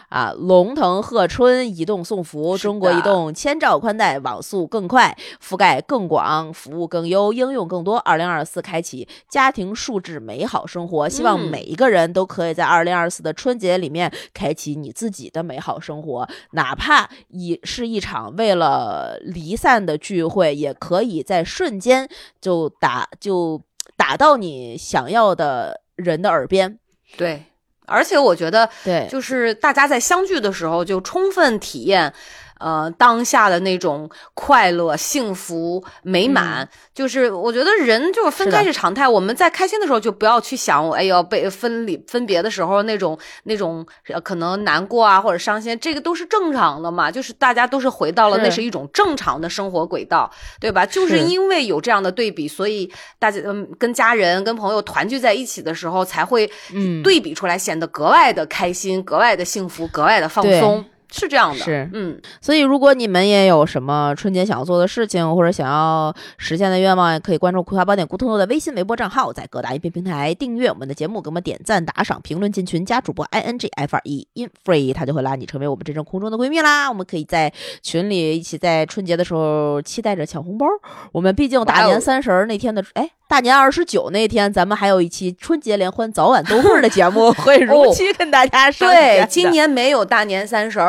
[0.10, 0.34] 啊！
[0.38, 2.58] 龙腾鹤春，移动送福。
[2.58, 7.98] 中国移动，千兆宽带，网速更快，覆盖更广，服务更优，应用更多。
[7.98, 11.08] 二零二四，开启家庭数字美好生活。
[11.08, 12.95] 希望每一个人都可以在二零。
[12.96, 23.62] 二四的春节里面，开启你自己的美好生活，哪怕一是一场为了离散的聚会，也可以在瞬间就打就
[23.98, 26.80] 打到你想要的人的耳边。
[27.18, 27.44] 对，
[27.86, 32.14] 而且我觉得，对，就是大家在相聚的时候，就充分体验。
[32.60, 39.08] 呃，当下的那种快乐、幸福、美满，就是我觉得人就是分开是常态。
[39.08, 43.86] 我们在开心的时候就不要去想，哎呦，被分离、分别的时候那种那种
[44.24, 47.12] 可能难过啊或者伤心，这个都是正常的嘛。
[47.12, 50.86] 就是大家都是回到了那是一种正常的生活轨道，对吧？
[50.86, 52.90] 就是因为有这样的对比，所以
[53.20, 60.86] 大家嗯跟家人、跟朋友团聚在一起的时候，才会嗯对比出来，显得格外的开心、格外的幸福、格外的放松。
[61.12, 76.90] 是这样的，是嗯，所以如果你们也有什么春节想要做的事情，或者想要实现的愿望，也可以关注《葵花宝典》咕通的微信、微博账号，在各大音频平台订阅我们的节目，给我们点赞、打赏、评论、进群、加主播 i n g f r e in free，他就会拉你成为我们真正空中的闺蜜啦。
[76.90, 77.52] 我们可以在
[77.82, 80.66] 群里一起在春节的时候期待着抢红包。
[81.12, 88.88] 我们毕竟大年三十那天的，哎，大年二十九那天，咱们还有一期春节联欢早晚都会的节目， 会如期跟大家说。
[88.88, 90.80] 对，今年没有大年三十。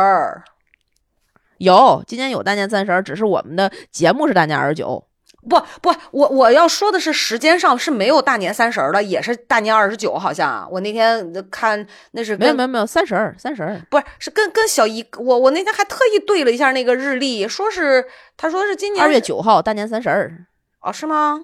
[1.59, 5.03] 有，今年有大年三十儿，只是我们的节目是大年二十九。
[5.49, 18.05] 不不，我我要说的是时间上是没有大年三十儿的，也是大年二十九，好像我那天看那是没有没有没有三十儿三十儿，不是是跟跟小姨，我我那天还特意对了一下那个日历，说是
[18.37, 20.47] 他说是今年二月九号大年三十儿。
[20.81, 21.43] 哦，是吗？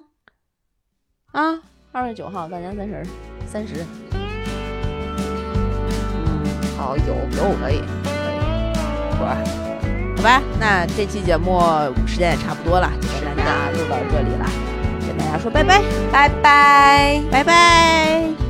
[1.31, 1.61] 啊，
[1.93, 3.05] 二月九号大年三十儿，
[3.47, 3.75] 三十。
[4.11, 4.19] 嗯，
[6.77, 7.81] 好，有有可以，
[9.25, 11.59] 好吧，那这期节目
[12.07, 14.45] 时间也差不多了，就跟大家录到这里了，
[15.05, 17.21] 跟大家说拜拜，拜拜。
[17.31, 18.42] 拜拜。